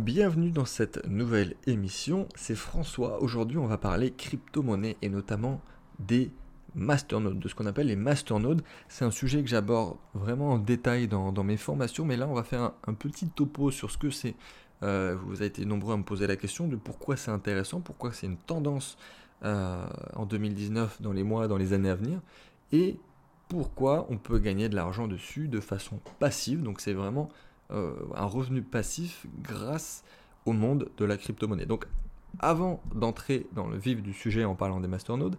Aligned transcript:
Bienvenue 0.00 0.50
dans 0.50 0.64
cette 0.64 1.06
nouvelle 1.08 1.56
émission, 1.66 2.26
c'est 2.34 2.54
François. 2.54 3.20
Aujourd'hui 3.20 3.58
on 3.58 3.66
va 3.66 3.76
parler 3.76 4.10
crypto-monnaie 4.10 4.96
et 5.02 5.10
notamment 5.10 5.60
des 5.98 6.30
masternodes, 6.74 7.38
de 7.38 7.48
ce 7.48 7.54
qu'on 7.54 7.66
appelle 7.66 7.88
les 7.88 7.96
masternodes. 7.96 8.62
C'est 8.88 9.04
un 9.04 9.10
sujet 9.10 9.42
que 9.42 9.50
j'aborde 9.50 9.98
vraiment 10.14 10.52
en 10.52 10.58
détail 10.58 11.06
dans, 11.06 11.44
mes 11.44 11.58
formations, 11.58 12.06
mais 12.06 12.16
là 12.16 12.26
on 12.26 12.32
va 12.32 12.44
faire 12.44 12.72
un, 12.86 12.94
petit 12.94 13.28
topo 13.28 13.70
sur 13.70 13.90
ce 13.90 13.98
que 13.98 14.08
c'est. 14.08 14.36
Euh, 14.82 15.18
vous 15.22 15.34
avez 15.34 15.46
été 15.46 15.66
nombreux 15.66 15.92
à 15.92 15.98
me 15.98 16.02
poser 16.02 16.26
la 16.26 16.36
question 16.36 16.66
de 16.66 16.76
pourquoi 16.76 17.18
c'est 17.18 17.30
intéressant, 17.30 17.82
pourquoi 17.82 18.14
c'est 18.14 18.26
une 18.26 18.38
tendance 18.38 18.96
euh, 19.44 19.84
en 20.14 20.24
2019, 20.24 21.02
dans 21.02 21.12
les 21.12 21.24
mois, 21.24 21.46
dans 21.46 21.58
les 21.58 21.74
années 21.74 21.90
à 21.90 21.94
venir, 21.94 22.22
et 22.72 22.98
pourquoi 23.48 24.06
on 24.08 24.16
peut 24.16 24.38
gagner 24.38 24.70
de 24.70 24.76
l'argent 24.76 25.08
dessus 25.08 25.46
de 25.46 25.60
façon 25.60 26.00
passive. 26.18 26.62
Donc 26.62 26.80
c'est 26.80 26.94
vraiment 26.94 27.28
euh, 27.72 27.92
un 28.14 28.26
revenu 28.26 28.62
passif 28.62 29.26
grâce 29.42 30.04
au 30.46 30.52
monde 30.52 30.88
de 30.96 31.04
la 31.04 31.16
crypto-monnaie. 31.16 31.66
Donc 31.66 31.86
avant 32.38 32.82
d'entrer 32.94 33.46
dans 33.52 33.66
le 33.66 33.76
vif 33.76 34.02
du 34.02 34.12
sujet 34.12 34.44
en 34.44 34.54
parlant 34.54 34.80
des 34.80 34.88
masternodes, 34.88 35.36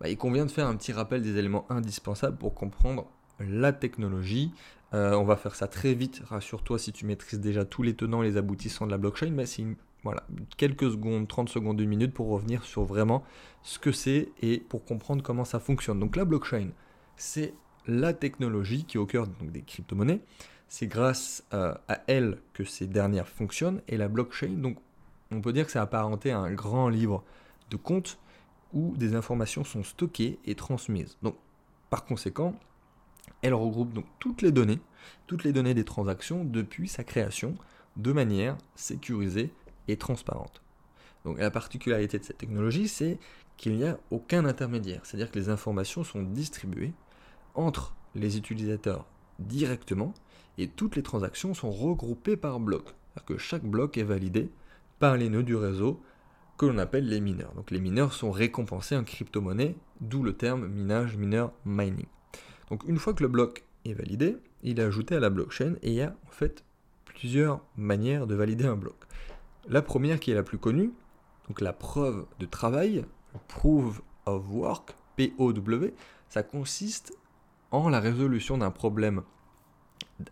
bah, 0.00 0.08
il 0.08 0.16
convient 0.16 0.46
de 0.46 0.50
faire 0.50 0.66
un 0.66 0.76
petit 0.76 0.92
rappel 0.92 1.22
des 1.22 1.36
éléments 1.38 1.66
indispensables 1.70 2.36
pour 2.36 2.54
comprendre 2.54 3.06
la 3.40 3.72
technologie. 3.72 4.52
Euh, 4.94 5.14
on 5.14 5.24
va 5.24 5.36
faire 5.36 5.54
ça 5.54 5.66
très 5.66 5.94
vite, 5.94 6.22
rassure-toi 6.26 6.78
si 6.78 6.92
tu 6.92 7.06
maîtrises 7.06 7.40
déjà 7.40 7.64
tous 7.64 7.82
les 7.82 7.94
tenants 7.94 8.22
et 8.22 8.28
les 8.28 8.36
aboutissants 8.36 8.86
de 8.86 8.90
la 8.90 8.98
blockchain, 8.98 9.30
mais 9.30 9.46
c'est 9.46 9.64
voilà, 10.04 10.22
quelques 10.56 10.90
secondes, 10.90 11.26
30 11.26 11.48
secondes, 11.48 11.80
une 11.80 11.88
minute 11.88 12.14
pour 12.14 12.28
revenir 12.28 12.62
sur 12.62 12.84
vraiment 12.84 13.24
ce 13.62 13.78
que 13.80 13.90
c'est 13.90 14.28
et 14.40 14.60
pour 14.60 14.84
comprendre 14.84 15.22
comment 15.22 15.44
ça 15.44 15.58
fonctionne. 15.58 15.98
Donc 15.98 16.14
la 16.14 16.24
blockchain, 16.24 16.68
c'est 17.16 17.54
la 17.88 18.12
technologie 18.12 18.84
qui 18.84 18.96
est 18.96 19.00
au 19.00 19.06
cœur 19.06 19.26
des 19.26 19.62
crypto-monnaies. 19.62 20.20
C'est 20.68 20.86
grâce 20.86 21.44
euh, 21.54 21.74
à 21.88 22.00
elle 22.06 22.38
que 22.52 22.64
ces 22.64 22.86
dernières 22.86 23.28
fonctionnent 23.28 23.80
et 23.88 23.96
la 23.96 24.08
blockchain, 24.08 24.48
donc 24.48 24.78
on 25.30 25.40
peut 25.40 25.52
dire 25.52 25.66
que 25.66 25.72
c'est 25.72 25.78
apparenté 25.78 26.30
à 26.30 26.38
un 26.38 26.52
grand 26.52 26.88
livre 26.88 27.24
de 27.70 27.76
comptes 27.76 28.18
où 28.72 28.94
des 28.96 29.14
informations 29.14 29.64
sont 29.64 29.82
stockées 29.82 30.38
et 30.44 30.54
transmises. 30.54 31.16
Donc, 31.22 31.36
par 31.90 32.04
conséquent, 32.04 32.54
elle 33.42 33.54
regroupe 33.54 33.92
donc 33.92 34.06
toutes 34.18 34.42
les 34.42 34.52
données, 34.52 34.80
toutes 35.26 35.44
les 35.44 35.52
données 35.52 35.74
des 35.74 35.84
transactions 35.84 36.44
depuis 36.44 36.88
sa 36.88 37.04
création 37.04 37.54
de 37.96 38.12
manière 38.12 38.56
sécurisée 38.74 39.52
et 39.88 39.96
transparente. 39.96 40.62
Donc 41.24 41.38
la 41.38 41.50
particularité 41.50 42.18
de 42.18 42.24
cette 42.24 42.38
technologie, 42.38 42.88
c'est 42.88 43.18
qu'il 43.56 43.76
n'y 43.76 43.84
a 43.84 43.98
aucun 44.10 44.44
intermédiaire, 44.44 45.00
c'est-à-dire 45.04 45.30
que 45.30 45.38
les 45.38 45.48
informations 45.48 46.04
sont 46.04 46.22
distribuées 46.22 46.92
entre 47.54 47.94
les 48.14 48.36
utilisateurs 48.36 49.06
directement 49.38 50.14
et 50.58 50.68
toutes 50.68 50.96
les 50.96 51.02
transactions 51.02 51.54
sont 51.54 51.70
regroupées 51.70 52.36
par 52.36 52.60
bloc. 52.60 52.94
Chaque 53.38 53.64
bloc 53.64 53.98
est 53.98 54.04
validé 54.04 54.50
par 54.98 55.16
les 55.16 55.28
nœuds 55.28 55.42
du 55.42 55.56
réseau 55.56 56.00
que 56.58 56.66
l'on 56.66 56.78
appelle 56.78 57.08
les 57.08 57.20
mineurs. 57.20 57.52
Donc 57.54 57.70
les 57.70 57.80
mineurs 57.80 58.12
sont 58.12 58.30
récompensés 58.30 58.96
en 58.96 59.04
crypto-monnaie, 59.04 59.76
d'où 60.00 60.22
le 60.22 60.32
terme 60.32 60.66
minage, 60.68 61.16
mineur, 61.16 61.52
mining. 61.64 62.06
Donc 62.70 62.84
une 62.86 62.98
fois 62.98 63.14
que 63.14 63.22
le 63.22 63.28
bloc 63.28 63.64
est 63.84 63.92
validé, 63.92 64.36
il 64.62 64.80
est 64.80 64.82
ajouté 64.82 65.16
à 65.16 65.20
la 65.20 65.30
blockchain 65.30 65.74
et 65.82 65.90
il 65.90 65.94
y 65.94 66.02
a 66.02 66.16
en 66.26 66.30
fait 66.30 66.64
plusieurs 67.04 67.60
manières 67.76 68.26
de 68.26 68.34
valider 68.34 68.66
un 68.66 68.76
bloc. 68.76 68.96
La 69.68 69.82
première 69.82 70.20
qui 70.20 70.30
est 70.30 70.34
la 70.34 70.42
plus 70.42 70.58
connue, 70.58 70.92
donc 71.48 71.60
la 71.60 71.72
preuve 71.72 72.26
de 72.38 72.46
travail, 72.46 73.04
proof 73.48 74.02
of 74.24 74.48
work, 74.50 74.94
POW, 75.16 75.90
ça 76.28 76.42
consiste 76.42 77.12
en 77.70 77.88
la 77.88 78.00
résolution 78.00 78.58
d'un 78.58 78.70
problème 78.70 79.22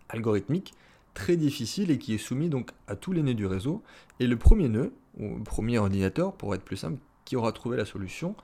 algorithmique 0.09 0.75
très 1.15 1.37
difficile 1.37 1.91
et 1.91 1.99
qui 1.99 2.15
est 2.15 2.19
soumis 2.19 2.49
donc 2.49 2.73
à 2.89 2.97
tous 2.97 3.13
les 3.13 3.23
nœuds 3.23 3.35
du 3.35 3.47
réseau. 3.47 3.83
Et 4.21 4.27
le 4.27 4.37
premier 4.37 4.69
nœud, 4.69 4.93
ou 5.19 5.39
premier 5.41 5.79
ordinateur, 5.79 6.33
pour 6.35 6.55
être 6.55 6.65
plus 6.65 6.77
simple, 6.77 6.99
qui 7.25 7.37
aura 7.37 7.53
trouvé 7.53 7.77
la 7.77 7.85
solution, 7.85 8.35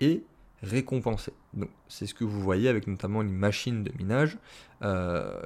est 0.00 0.24
récompensé. 0.62 1.32
Donc 1.54 1.70
c'est 1.88 2.06
ce 2.06 2.14
que 2.14 2.24
vous 2.24 2.40
voyez 2.40 2.68
avec 2.68 2.86
notamment 2.86 3.22
les 3.22 3.32
machines 3.32 3.84
de 3.84 3.92
minage 3.98 4.38
euh, 4.82 5.40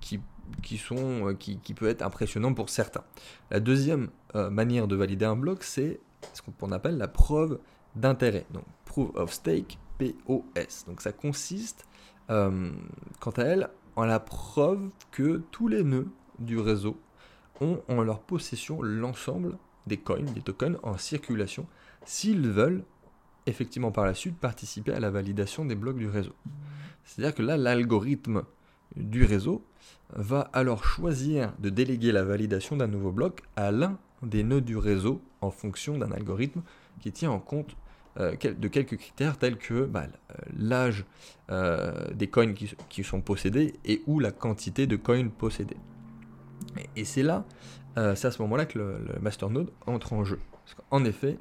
qui, 0.00 0.20
qui, 0.62 0.78
sont, 0.78 1.28
euh, 1.28 1.34
qui, 1.34 1.58
qui, 1.58 1.74
peut 1.74 1.88
être 1.88 2.02
impressionnant 2.02 2.52
pour 2.54 2.68
certains. 2.68 3.04
La 3.50 3.60
deuxième 3.60 4.10
euh, 4.34 4.50
manière 4.50 4.88
de 4.88 4.96
valider 4.96 5.24
un 5.24 5.36
bloc, 5.36 5.62
c'est 5.62 6.00
ce 6.32 6.42
qu'on 6.42 6.72
appelle 6.72 6.96
la 6.96 7.08
preuve 7.08 7.60
d'intérêt. 7.94 8.46
Donc 8.52 8.64
proof 8.84 9.10
of 9.14 9.32
stake, 9.32 9.78
POS. 9.98 10.84
Donc 10.86 11.00
ça 11.00 11.12
consiste, 11.12 11.86
quant 12.28 13.30
à 13.36 13.42
elle, 13.42 13.70
en 13.96 14.04
la 14.04 14.20
preuve 14.20 14.90
que 15.10 15.42
tous 15.50 15.68
les 15.68 15.82
nœuds 15.82 16.08
du 16.38 16.58
réseau 16.58 16.98
ont 17.60 17.80
en 17.88 18.02
leur 18.02 18.20
possession 18.20 18.82
l'ensemble 18.82 19.56
des 19.86 19.96
coins, 19.96 20.22
des 20.22 20.42
tokens 20.42 20.78
en 20.82 20.98
circulation, 20.98 21.66
s'ils 22.04 22.48
veulent 22.48 22.84
effectivement 23.46 23.92
par 23.92 24.04
la 24.04 24.14
suite 24.14 24.36
participer 24.36 24.92
à 24.92 25.00
la 25.00 25.10
validation 25.10 25.64
des 25.64 25.76
blocs 25.76 25.96
du 25.96 26.08
réseau. 26.08 26.34
C'est-à-dire 27.04 27.34
que 27.34 27.42
là, 27.42 27.56
l'algorithme 27.56 28.42
du 28.96 29.24
réseau 29.24 29.64
va 30.12 30.50
alors 30.52 30.84
choisir 30.84 31.52
de 31.58 31.70
déléguer 31.70 32.12
la 32.12 32.24
validation 32.24 32.76
d'un 32.76 32.86
nouveau 32.88 33.12
bloc 33.12 33.42
à 33.54 33.70
l'un 33.70 33.98
des 34.22 34.42
nœuds 34.42 34.60
du 34.60 34.76
réseau 34.76 35.20
en 35.40 35.50
fonction 35.50 35.98
d'un 35.98 36.10
algorithme 36.10 36.62
qui 37.00 37.12
tient 37.12 37.30
en 37.30 37.38
compte 37.38 37.70
euh, 37.70 37.85
de 38.18 38.68
quelques 38.68 38.96
critères 38.96 39.38
tels 39.38 39.58
que 39.58 39.84
bah, 39.84 40.06
l'âge 40.56 41.04
euh, 41.50 42.12
des 42.12 42.28
coins 42.28 42.54
qui, 42.54 43.04
sont 43.04 43.20
possédés 43.20 43.74
et 43.84 44.02
ou 44.06 44.18
la 44.18 44.32
quantité 44.32 44.86
de 44.86 44.96
coins 44.96 45.28
possédés. 45.28 45.76
Et, 46.96 47.04
c'est 47.04 47.22
là, 47.22 47.44
euh, 47.98 48.14
c'est 48.14 48.28
à 48.28 48.30
ce 48.30 48.42
moment-là 48.42 48.66
que 48.66 48.78
le, 48.78 48.98
le, 48.98 49.20
masternode 49.20 49.70
entre 49.86 50.12
en 50.12 50.24
jeu. 50.24 50.40
en 50.90 51.04
effet, 51.04 51.38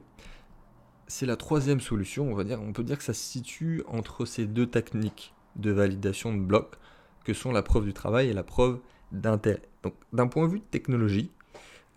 c'est 1.08 1.26
la 1.26 1.36
troisième 1.36 1.80
solution, 1.80 2.30
on 2.32 2.36
va 2.36 2.44
dire, 2.44 2.62
on 2.62 2.74
peut 2.74 2.84
dire 2.84 2.98
que 2.98 3.04
ça 3.04 3.14
se 3.14 3.24
situe 3.24 3.84
entre 3.88 4.26
ces 4.26 4.46
deux 4.46 4.68
techniques 4.68 5.34
de 5.56 5.72
validation 5.72 6.34
de 6.34 6.40
blocs 6.40 6.76
que 7.24 7.34
sont 7.34 7.52
la 7.52 7.64
preuve 7.64 7.86
du 7.86 7.94
travail 7.94 8.30
et 8.30 8.34
la 8.34 8.44
preuve 8.44 8.80
d'intérêt. 9.12 9.62
Donc 9.84 9.94
d'un 10.14 10.28
point 10.28 10.48
de 10.48 10.54
vue 10.54 10.60
de 10.60 10.66
technologie 10.66 11.32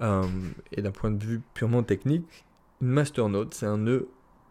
et 0.00 0.80
d'un 0.80 0.92
point 0.92 1.10
de 1.10 1.22
vue 1.22 1.42
purement 1.54 1.82
technique, 1.82 2.44
une 2.80 2.88
masternode, 2.88 3.52
c'est 3.52 3.66
un 3.66 3.78
nœud 3.78 4.08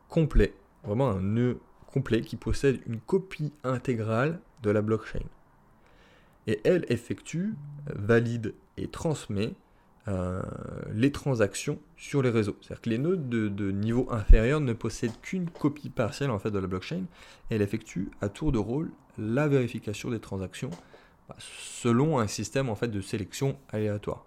complet, 0.09 0.53
vraiment 0.84 1.09
un 1.09 1.22
nœud 1.22 1.59
complet 1.88 2.22
qui 2.22 2.35
possède 2.35 2.79
une 2.85 3.00
copie 3.00 3.53
intégrale 3.63 4.40
de 4.63 4.69
la 4.69 4.81
blockchain. 4.81 5.25
Et 6.47 6.62
elle 6.63 6.85
effectue, 6.90 7.56
valide 7.88 8.53
et 8.78 8.88
transmet 8.88 9.53
euh, 10.07 10.41
les 10.94 11.12
transactions 11.12 11.79
sur 11.97 12.22
les 12.22 12.29
réseaux. 12.29 12.56
C'est-à-dire 12.62 12.81
que 12.81 12.90
les 12.90 12.97
nœuds 12.97 13.18
de, 13.18 13.72
niveau 13.72 14.07
inférieur 14.09 14.62
ne 14.62 14.72
possèdent 14.72 15.19
qu'une 15.22 15.50
copie 15.50 15.90
partielle 15.90 16.31
en 16.31 16.39
fait 16.39 16.51
de 16.51 16.59
la 16.59 16.68
blockchain 16.68 17.03
et 17.50 17.56
elle 17.56 17.62
effectue 17.62 18.09
à 18.22 18.29
tour 18.29 18.53
de 18.53 18.57
rôle 18.57 18.89
la 19.18 19.50
vérification 19.50 20.09
des 20.09 20.19
transactions 20.19 20.69
bah, 21.28 21.35
selon 21.39 22.19
un 22.19 22.28
système 22.28 22.69
en 22.69 22.75
fait 22.75 22.88
de 22.88 23.01
sélection 23.01 23.57
aléatoire. 23.69 24.26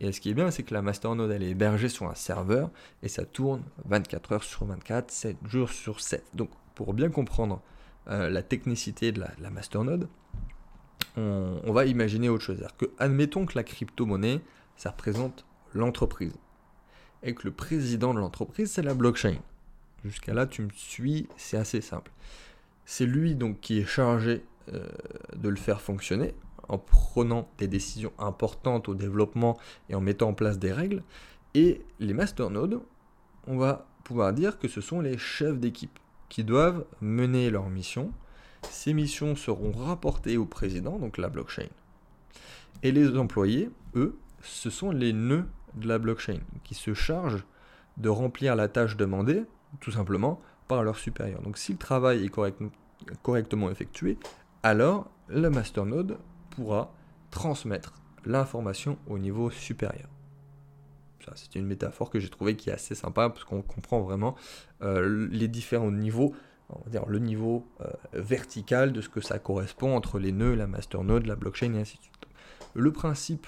Et 0.00 0.12
ce 0.12 0.20
qui 0.20 0.30
est 0.30 0.34
bien, 0.34 0.50
c'est 0.50 0.62
que 0.62 0.72
la 0.72 0.80
masternode, 0.80 1.30
elle 1.30 1.42
est 1.42 1.50
hébergée 1.50 1.90
sur 1.90 2.08
un 2.08 2.14
serveur 2.14 2.70
et 3.02 3.08
ça 3.08 3.26
tourne 3.26 3.62
24 3.84 4.32
heures 4.32 4.44
sur 4.44 4.64
24, 4.64 5.10
7 5.10 5.36
jours 5.46 5.70
sur 5.70 6.00
7. 6.00 6.24
Donc, 6.32 6.50
pour 6.74 6.94
bien 6.94 7.10
comprendre 7.10 7.62
euh, 8.08 8.30
la 8.30 8.42
technicité 8.42 9.12
de 9.12 9.20
la, 9.20 9.50
masternode, 9.50 10.08
on, 11.18 11.72
va 11.72 11.84
imaginer 11.84 12.30
autre 12.30 12.44
chose. 12.44 12.66
Que, 12.78 12.86
admettons 12.98 13.44
que 13.44 13.52
la 13.56 13.62
crypto-monnaie, 13.62 14.40
ça 14.76 14.90
représente 14.90 15.44
l'entreprise. 15.74 16.32
Et 17.22 17.34
que 17.34 17.42
le 17.44 17.52
président 17.52 18.14
de 18.14 18.20
l'entreprise, 18.20 18.70
c'est 18.70 18.82
la 18.82 18.94
blockchain. 18.94 19.36
Jusqu'à 20.02 20.32
là, 20.32 20.46
tu 20.46 20.62
me 20.62 20.70
suis, 20.74 21.28
c'est 21.36 21.58
assez 21.58 21.82
simple. 21.82 22.10
C'est 22.86 23.04
lui 23.04 23.34
donc 23.34 23.60
qui 23.60 23.80
est 23.80 23.84
chargé 23.84 24.42
euh, 24.72 24.88
de 25.36 25.50
le 25.50 25.56
faire 25.56 25.82
fonctionner 25.82 26.34
en 26.70 26.78
prenant 26.78 27.48
des 27.58 27.68
décisions 27.68 28.12
importantes 28.18 28.88
au 28.88 28.94
développement 28.94 29.58
et 29.88 29.94
en 29.94 30.00
mettant 30.00 30.28
en 30.28 30.34
place 30.34 30.58
des 30.58 30.72
règles. 30.72 31.02
Et 31.54 31.82
les 31.98 32.14
masternodes, 32.14 32.80
on 33.48 33.58
va 33.58 33.88
pouvoir 34.04 34.32
dire 34.32 34.58
que 34.58 34.68
ce 34.68 34.80
sont 34.80 35.00
les 35.00 35.18
chefs 35.18 35.58
d'équipe 35.58 35.98
qui 36.28 36.44
doivent 36.44 36.86
mener 37.00 37.50
leur 37.50 37.68
mission. 37.68 38.12
Ces 38.70 38.94
missions 38.94 39.34
seront 39.34 39.72
rapportées 39.72 40.36
au 40.36 40.46
président, 40.46 40.98
donc 40.98 41.18
la 41.18 41.28
blockchain. 41.28 41.66
Et 42.84 42.92
les 42.92 43.18
employés, 43.18 43.68
eux, 43.96 44.16
ce 44.42 44.70
sont 44.70 44.92
les 44.92 45.12
nœuds 45.12 45.46
de 45.74 45.88
la 45.88 45.98
blockchain 45.98 46.38
qui 46.62 46.74
se 46.74 46.94
chargent 46.94 47.44
de 47.96 48.08
remplir 48.08 48.54
la 48.54 48.68
tâche 48.68 48.96
demandée, 48.96 49.42
tout 49.80 49.90
simplement, 49.90 50.40
par 50.68 50.84
leur 50.84 50.98
supérieur. 50.98 51.42
Donc 51.42 51.58
si 51.58 51.72
le 51.72 51.78
travail 51.78 52.24
est 52.24 53.22
correctement 53.22 53.70
effectué, 53.70 54.18
alors 54.62 55.10
le 55.26 55.50
masternode 55.50 56.16
pourra 56.50 56.92
transmettre 57.30 57.94
l'information 58.24 58.98
au 59.06 59.18
niveau 59.18 59.50
supérieur. 59.50 60.08
Ça, 61.24 61.32
c'est 61.34 61.54
une 61.54 61.66
métaphore 61.66 62.10
que 62.10 62.18
j'ai 62.18 62.30
trouvé 62.30 62.56
qui 62.56 62.70
est 62.70 62.72
assez 62.72 62.94
sympa 62.94 63.28
parce 63.28 63.44
qu'on 63.44 63.62
comprend 63.62 64.00
vraiment 64.00 64.36
euh, 64.82 65.28
les 65.30 65.48
différents 65.48 65.90
niveaux, 65.90 66.34
on 66.70 66.80
va 66.84 66.90
dire 66.90 67.06
le 67.06 67.18
niveau 67.18 67.66
euh, 67.80 67.90
vertical 68.14 68.92
de 68.92 69.00
ce 69.00 69.08
que 69.08 69.20
ça 69.20 69.38
correspond 69.38 69.94
entre 69.94 70.18
les 70.18 70.32
nœuds, 70.32 70.54
la 70.54 70.66
masternode, 70.66 71.26
la 71.26 71.36
blockchain 71.36 71.74
et 71.74 71.80
ainsi 71.80 71.98
de 71.98 72.02
suite. 72.02 72.26
Le 72.74 72.92
principe 72.92 73.46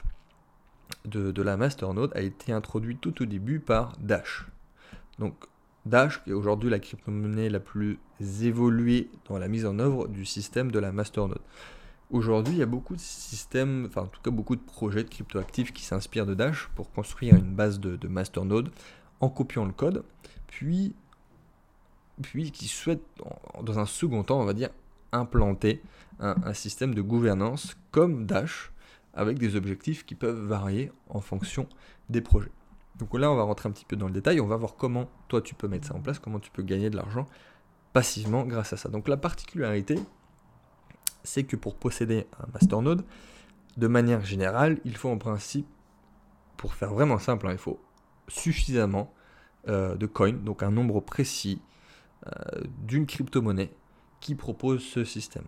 de, 1.05 1.43
la 1.43 1.56
masternode 1.56 2.12
a 2.14 2.20
été 2.20 2.52
introduit 2.52 2.96
tout 2.96 3.22
au 3.22 3.26
début 3.26 3.60
par 3.60 3.96
Dash. 4.00 4.46
Donc 5.19 5.34
Dash, 5.87 6.22
qui 6.22 6.31
est 6.31 6.34
aujourd'hui 6.34 6.70
la 6.70 6.78
crypto-monnaie 6.78 7.48
la 7.48 7.60
plus 7.60 7.98
évoluée 8.43 9.10
dans 9.28 9.38
la 9.38 9.48
mise 9.48 9.66
en 9.66 9.78
œuvre 9.78 10.08
du 10.08 10.25
système 10.25 10.70
de 10.70 10.78
la 10.78 10.93
masternode. 10.93 11.40
Aujourd'hui, 12.12 12.54
il 12.54 12.58
y 12.58 12.62
a 12.62 12.66
beaucoup 12.66 12.94
de 12.94 13.00
systèmes, 13.00 13.86
enfin 13.88 14.02
en 14.02 14.06
tout 14.06 14.20
cas 14.20 14.30
beaucoup 14.30 14.54
de 14.54 14.60
projets 14.60 15.02
de 15.02 15.08
cryptoactifs 15.08 15.72
qui 15.72 15.82
s'inspirent 15.82 16.26
de 16.26 16.34
Dash 16.34 16.68
pour 16.74 16.92
construire 16.92 17.34
une 17.36 17.54
base 17.54 17.80
de, 17.80 17.96
de 17.96 18.06
masternode 18.06 18.70
en 19.20 19.30
copiant 19.30 19.64
le 19.64 19.72
code, 19.72 20.04
puis, 20.46 20.94
puis 22.20 22.52
qui 22.52 22.68
souhaitent 22.68 23.00
dans 23.62 23.78
un 23.78 23.86
second 23.86 24.24
temps, 24.24 24.40
on 24.40 24.44
va 24.44 24.52
dire, 24.52 24.68
implanter 25.10 25.82
un 26.20 26.52
système 26.52 26.94
de 26.94 27.00
gouvernance 27.00 27.76
comme 27.90 28.26
Dash, 28.26 28.72
avec 29.14 29.38
des 29.38 29.56
objectifs 29.56 30.04
qui 30.04 30.14
peuvent 30.14 30.46
varier 30.46 30.92
en 31.08 31.20
fonction 31.20 31.66
des 32.10 32.20
projets. 32.20 32.52
Donc 32.98 33.18
là, 33.18 33.30
on 33.30 33.36
va 33.36 33.42
rentrer 33.42 33.70
un 33.70 33.72
petit 33.72 33.86
peu 33.86 33.96
dans 33.96 34.06
le 34.06 34.12
détail, 34.12 34.38
on 34.40 34.46
va 34.46 34.56
voir 34.56 34.76
comment 34.76 35.08
toi 35.28 35.40
tu 35.40 35.54
peux 35.54 35.66
mettre 35.66 35.88
ça 35.88 35.94
en 35.94 36.00
place, 36.00 36.18
comment 36.18 36.40
tu 36.40 36.50
peux 36.50 36.62
gagner 36.62 36.90
de 36.90 36.96
l'argent 36.96 37.26
passivement 37.94 38.44
grâce 38.44 38.74
à 38.74 38.76
ça. 38.76 38.90
Donc 38.90 39.08
la 39.08 39.16
particularité, 39.16 39.98
c'est 41.24 41.44
que 41.44 41.56
pour 41.56 41.76
posséder 41.76 42.26
un 42.40 42.46
masternode, 42.52 43.04
de 43.76 43.86
manière 43.86 44.24
générale, 44.24 44.78
il 44.84 44.96
faut 44.96 45.08
en 45.08 45.19
principe, 45.19 45.66
pour 46.56 46.74
faire 46.74 46.92
vraiment 46.92 47.19
simple, 47.19 47.46
hein, 47.48 47.52
il 47.52 47.58
faut 47.58 47.80
suffisamment 48.28 49.12
euh, 49.69 49.96
de 49.96 50.06
coins, 50.06 50.32
donc 50.32 50.62
un 50.62 50.70
nombre 50.70 51.00
précis 51.00 51.60
euh, 52.26 52.30
d'une 52.86 53.06
crypto-monnaie 53.06 53.72
qui 54.20 54.34
propose 54.34 54.82
ce 54.82 55.04
système. 55.04 55.44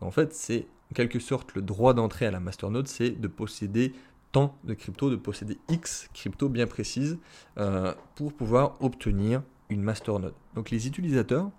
En 0.00 0.10
fait, 0.10 0.34
c'est 0.34 0.66
en 0.90 0.94
quelque 0.94 1.18
sorte 1.18 1.54
le 1.54 1.62
droit 1.62 1.94
d'entrée 1.94 2.26
à 2.26 2.30
la 2.30 2.40
masternode, 2.40 2.88
c'est 2.88 3.10
de 3.10 3.28
posséder 3.28 3.92
tant 4.32 4.56
de 4.64 4.74
crypto, 4.74 5.10
de 5.10 5.16
posséder 5.16 5.58
X 5.68 6.08
crypto 6.12 6.48
bien 6.48 6.66
précises 6.66 7.18
euh, 7.58 7.94
pour 8.14 8.32
pouvoir 8.32 8.76
obtenir 8.80 9.42
une 9.68 9.82
masternode. 9.82 10.34
Donc 10.54 10.70
les 10.70 10.86
utilisateurs 10.86 11.50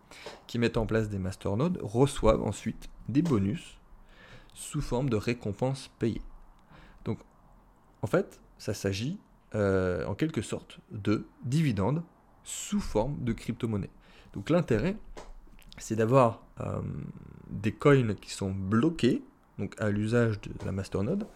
qui 0.48 0.59
mettent 0.59 0.77
en 0.77 0.86
place 0.86 1.09
des 1.09 1.19
masternodes 1.19 1.80
reçoivent 1.81 2.44
ensuite 2.44 2.89
des 3.09 3.21
bonus 3.21 3.77
sous 4.54 4.81
forme 4.81 5.09
de 5.09 5.18
récompenses 5.18 5.92
payées. 6.00 6.21
Donc 7.06 7.19
en 8.01 8.07
fait, 8.07 8.39
ça 8.57 8.74
s'agit 8.74 9.19
euh, 9.56 10.06
en 10.06 10.15
quelque 10.15 10.42
sorte 10.42 10.80
de 10.92 11.25
dividendes 11.44 12.04
sous 12.44 12.80
forme 12.80 13.18
de 13.24 13.33
crypto-monnaie. 13.33 13.89
Donc 14.33 14.50
l'intérêt, 14.50 14.95
c'est 15.77 15.95
d'avoir 15.95 16.44
euh, 16.62 16.81
des 17.50 17.71
coins 17.71 18.15
qui 18.15 18.31
sont 18.31 18.51
bloqués 18.51 19.24
donc 19.57 19.74
à 19.80 19.89
l'usage 19.89 20.39
de 20.42 20.65
la 20.65 20.71
masternode. 20.71 21.27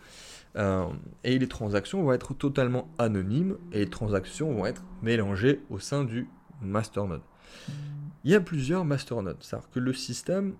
Euh, 0.58 0.86
et 1.24 1.40
les 1.40 1.48
transactions 1.48 2.04
vont 2.04 2.12
être 2.12 2.34
totalement 2.34 2.90
anonymes 2.98 3.58
et 3.72 3.80
les 3.80 3.90
transactions 3.90 4.54
vont 4.54 4.66
être 4.66 4.84
mélangées 5.02 5.62
au 5.70 5.80
sein 5.80 6.04
du 6.04 6.28
masternode. 6.62 7.22
Il 8.24 8.32
y 8.32 8.36
a 8.36 8.42
plusieurs 8.42 8.86
masternodes, 8.86 9.38
c'est-à-dire 9.42 9.70
que 9.70 9.80
le 9.80 9.94
système, 9.94 10.56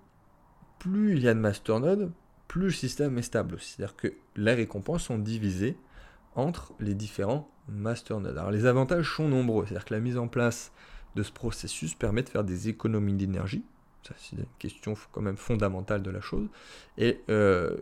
plus 0.78 1.12
il 1.12 1.22
y 1.22 1.28
a 1.28 1.34
de 1.34 1.38
masternodes, 1.38 2.12
plus 2.48 2.62
le 2.62 2.70
système 2.70 3.16
est 3.18 3.22
stable. 3.22 3.56
C'est-à-dire 3.60 3.96
que 3.96 4.12
les 4.36 4.54
récompenses 4.54 5.04
sont 5.04 5.18
divisées 5.18 5.76
entre 6.34 6.72
les 6.80 6.94
différents 6.94 7.48
masternodes. 7.68 8.36
Alors 8.36 8.50
les 8.50 8.66
avantages 8.66 9.14
sont 9.14 9.28
nombreux, 9.28 9.64
c'est-à-dire 9.64 9.84
que 9.84 9.94
la 9.94 10.00
mise 10.00 10.18
en 10.18 10.28
place 10.28 10.72
de 11.14 11.22
ce 11.22 11.32
processus 11.32 11.94
permet 11.94 12.22
de 12.22 12.28
faire 12.28 12.44
des 12.44 12.68
économies 12.68 13.14
d'énergie, 13.14 13.64
ça, 14.02 14.14
c'est 14.18 14.36
une 14.36 14.44
question 14.58 14.94
quand 15.12 15.20
même 15.20 15.36
fondamentale 15.36 16.02
de 16.02 16.10
la 16.10 16.20
chose. 16.20 16.48
Et 16.98 17.20
euh, 17.30 17.76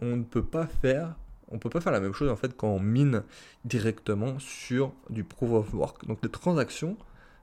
ne 0.00 0.22
peut 0.22 0.44
pas 0.44 0.66
faire. 0.66 1.14
On 1.48 1.58
peut 1.58 1.70
pas 1.70 1.80
faire 1.80 1.92
la 1.92 2.00
même 2.00 2.12
chose 2.12 2.28
en 2.28 2.34
fait 2.34 2.56
quand 2.56 2.68
on 2.68 2.80
mine 2.80 3.22
directement 3.64 4.40
sur 4.40 4.92
du 5.10 5.22
proof 5.22 5.52
of 5.52 5.74
work. 5.74 6.04
Donc 6.06 6.18
les 6.24 6.28
transactions 6.28 6.96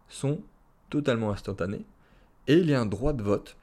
sont 0.07 0.41
totalement 0.89 1.31
instantanées 1.31 1.85
et 2.47 2.55
il 2.55 2.69
y 2.69 2.73
a 2.73 2.81
un 2.81 2.85
droit 2.85 3.13
de 3.13 3.23
vote. 3.23 3.57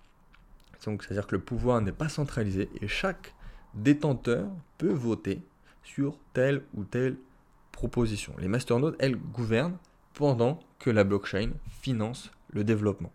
C'est-à-dire 0.78 1.26
que 1.26 1.37
le 1.37 1.42
pouvoir 1.42 1.81
n'est 1.82 1.92
pas 1.92 2.08
centralisé 2.08 2.70
et 2.81 2.88
chaque 2.88 3.34
détenteur 3.75 4.48
peut 4.78 4.92
voter 4.92 5.42
sur 5.82 6.16
telle 6.32 6.62
ou 6.75 6.84
telle 6.84 7.16
proposition. 7.72 8.34
Les 8.38 8.48
masternodes, 8.48 8.96
elles, 8.98 9.16
gouvernent 9.16 9.76
pendant 10.14 10.58
que 10.78 10.90
la 10.90 11.04
blockchain 11.04 11.50
finance 11.69 12.31
le 12.52 12.64
développement. 12.64 13.12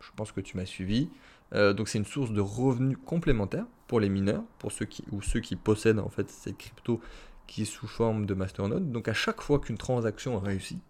Je 0.00 0.10
pense 0.14 0.32
que 0.32 0.40
tu 0.40 0.56
m'as 0.56 0.66
suivi. 0.66 1.08
Euh, 1.54 1.72
donc 1.72 1.88
c'est 1.88 1.98
une 1.98 2.04
source 2.04 2.32
de 2.32 2.40
revenus 2.40 2.98
complémentaire 3.04 3.66
pour 3.86 4.00
les 4.00 4.08
mineurs, 4.08 4.42
pour 4.58 4.72
ceux 4.72 4.86
qui, 4.86 5.04
ou 5.12 5.20
ceux 5.20 5.40
qui 5.40 5.56
possèdent 5.56 5.98
en 5.98 6.08
fait 6.08 6.30
ces 6.30 6.54
cryptos 6.54 7.00
qui 7.46 7.62
est 7.62 7.66
sous 7.66 7.86
forme 7.86 8.26
de 8.26 8.34
masternode. 8.34 8.90
Donc 8.92 9.08
à 9.08 9.14
chaque 9.14 9.40
fois 9.40 9.58
qu'une 9.58 9.78
transaction 9.78 10.38
réussit, 10.38 10.80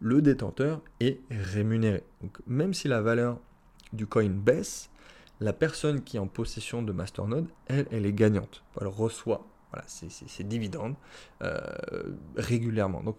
le 0.00 0.22
détenteur 0.22 0.80
est 1.00 1.20
rémunéré. 1.30 2.04
Donc 2.22 2.38
même 2.46 2.74
si 2.74 2.88
la 2.88 3.00
valeur 3.00 3.38
du 3.92 4.06
coin 4.06 4.28
baisse, 4.28 4.90
la 5.40 5.52
personne 5.52 6.02
qui 6.02 6.16
est 6.16 6.20
en 6.20 6.26
possession 6.26 6.82
de 6.82 6.92
masternode, 6.92 7.46
elle, 7.66 8.06
est 8.06 8.12
gagnante. 8.12 8.62
Elle 8.80 8.88
reçoit 8.88 9.46
voilà, 9.70 9.84
ses 9.86 10.44
dividendes 10.44 10.94
euh, 11.42 11.58
régulièrement. 12.36 13.02
Donc 13.02 13.16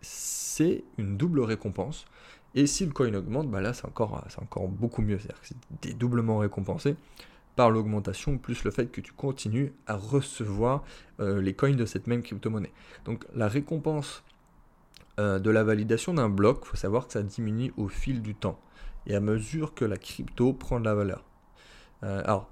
c'est 0.00 0.84
une 0.98 1.16
double 1.16 1.40
récompense 1.40 2.06
et 2.54 2.66
si 2.66 2.84
le 2.84 2.92
coin 2.92 3.12
augmente, 3.14 3.48
bah 3.48 3.60
là 3.60 3.72
c'est 3.72 3.86
encore, 3.86 4.24
encore 4.40 4.68
beaucoup 4.68 5.02
mieux. 5.02 5.18
C'est-à-dire 5.18 5.40
que 5.80 5.92
doublement 5.92 6.38
récompensé 6.38 6.96
par 7.56 7.70
l'augmentation 7.70 8.38
plus 8.38 8.64
le 8.64 8.70
fait 8.70 8.86
que 8.86 9.00
tu 9.00 9.12
continues 9.12 9.72
à 9.86 9.96
recevoir 9.96 10.82
euh, 11.20 11.40
les 11.40 11.54
coins 11.54 11.74
de 11.74 11.84
cette 11.84 12.06
même 12.06 12.22
crypto-monnaie. 12.22 12.72
Donc 13.04 13.24
la 13.34 13.48
récompense 13.48 14.24
de 15.38 15.50
la 15.50 15.64
validation 15.64 16.14
d'un 16.14 16.28
bloc, 16.28 16.60
il 16.62 16.68
faut 16.68 16.76
savoir 16.76 17.06
que 17.06 17.12
ça 17.12 17.22
diminue 17.22 17.72
au 17.76 17.88
fil 17.88 18.22
du 18.22 18.34
temps 18.34 18.58
et 19.06 19.14
à 19.14 19.20
mesure 19.20 19.74
que 19.74 19.84
la 19.84 19.96
crypto 19.96 20.52
prend 20.52 20.80
de 20.80 20.84
la 20.84 20.94
valeur. 20.94 21.24
Euh, 22.02 22.22
alors, 22.24 22.50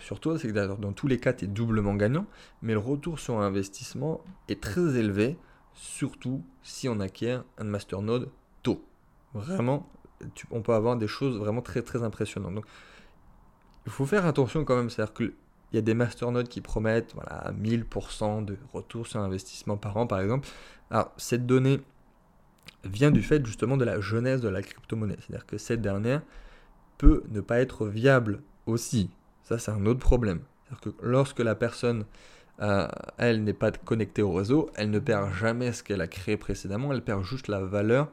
surtout, 0.00 0.36
c'est 0.38 0.48
que 0.52 0.74
dans 0.76 0.92
tous 0.92 1.06
les 1.06 1.18
cas, 1.18 1.32
tu 1.32 1.44
es 1.44 1.48
doublement 1.48 1.94
gagnant, 1.94 2.26
mais 2.62 2.72
le 2.72 2.78
retour 2.78 3.18
sur 3.18 3.40
investissement 3.40 4.20
est 4.48 4.60
très 4.60 4.96
élevé, 4.96 5.36
surtout 5.74 6.42
si 6.62 6.88
on 6.88 7.00
acquiert 7.00 7.44
un 7.58 7.64
masternode 7.64 8.30
tôt. 8.62 8.84
Vraiment, 9.34 9.88
on 10.50 10.62
peut 10.62 10.74
avoir 10.74 10.96
des 10.96 11.06
choses 11.06 11.38
vraiment 11.38 11.62
très 11.62 11.82
très 11.82 12.02
impressionnantes. 12.02 12.54
Donc, 12.54 12.66
il 13.86 13.92
faut 13.92 14.06
faire 14.06 14.26
attention 14.26 14.64
quand 14.64 14.76
même, 14.76 14.90
c'est-à-dire 14.90 15.14
qu'il 15.14 15.32
y 15.72 15.78
a 15.78 15.82
des 15.82 15.94
masternodes 15.94 16.48
qui 16.48 16.60
promettent 16.60 17.14
voilà, 17.14 17.52
1000% 17.52 18.44
de 18.44 18.56
retour 18.72 19.06
sur 19.06 19.20
investissement 19.20 19.76
par 19.76 19.96
an, 19.96 20.06
par 20.06 20.20
exemple. 20.20 20.48
Alors, 20.90 21.12
cette 21.16 21.46
donnée 21.46 21.80
vient 22.84 23.10
du 23.10 23.22
fait 23.22 23.44
justement 23.44 23.76
de 23.76 23.84
la 23.84 24.00
jeunesse 24.00 24.40
de 24.40 24.48
la 24.48 24.62
crypto-monnaie. 24.62 25.16
C'est-à-dire 25.20 25.46
que 25.46 25.58
cette 25.58 25.82
dernière 25.82 26.22
peut 26.98 27.22
ne 27.30 27.40
pas 27.40 27.60
être 27.60 27.86
viable 27.86 28.42
aussi. 28.66 29.10
Ça, 29.42 29.58
c'est 29.58 29.70
un 29.70 29.86
autre 29.86 30.00
problème. 30.00 30.40
C'est-à-dire 30.64 30.80
que 30.80 31.06
lorsque 31.06 31.40
la 31.40 31.54
personne, 31.54 32.04
euh, 32.60 32.88
elle 33.18 33.42
n'est 33.44 33.52
pas 33.54 33.72
connectée 33.72 34.22
au 34.22 34.32
réseau, 34.32 34.70
elle 34.76 34.90
ne 34.90 34.98
perd 34.98 35.32
jamais 35.32 35.72
ce 35.72 35.82
qu'elle 35.82 36.00
a 36.00 36.06
créé 36.06 36.36
précédemment, 36.36 36.92
elle 36.92 37.02
perd 37.02 37.24
juste 37.24 37.48
la 37.48 37.60
valeur 37.60 38.10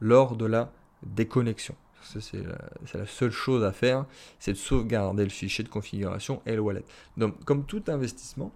lors 0.00 0.36
de 0.36 0.46
la 0.46 0.72
déconnexion. 1.02 1.74
C'est 2.02 2.42
la, 2.94 3.06
seule 3.06 3.32
chose 3.32 3.64
à 3.64 3.72
faire, 3.72 4.06
c'est 4.38 4.52
de 4.52 4.56
sauvegarder 4.56 5.24
le 5.24 5.30
fichier 5.30 5.64
de 5.64 5.68
configuration 5.68 6.40
et 6.46 6.54
le 6.54 6.60
wallet. 6.60 6.84
Donc, 7.16 7.44
comme 7.44 7.66
tout 7.66 7.82
investissement, 7.88 8.52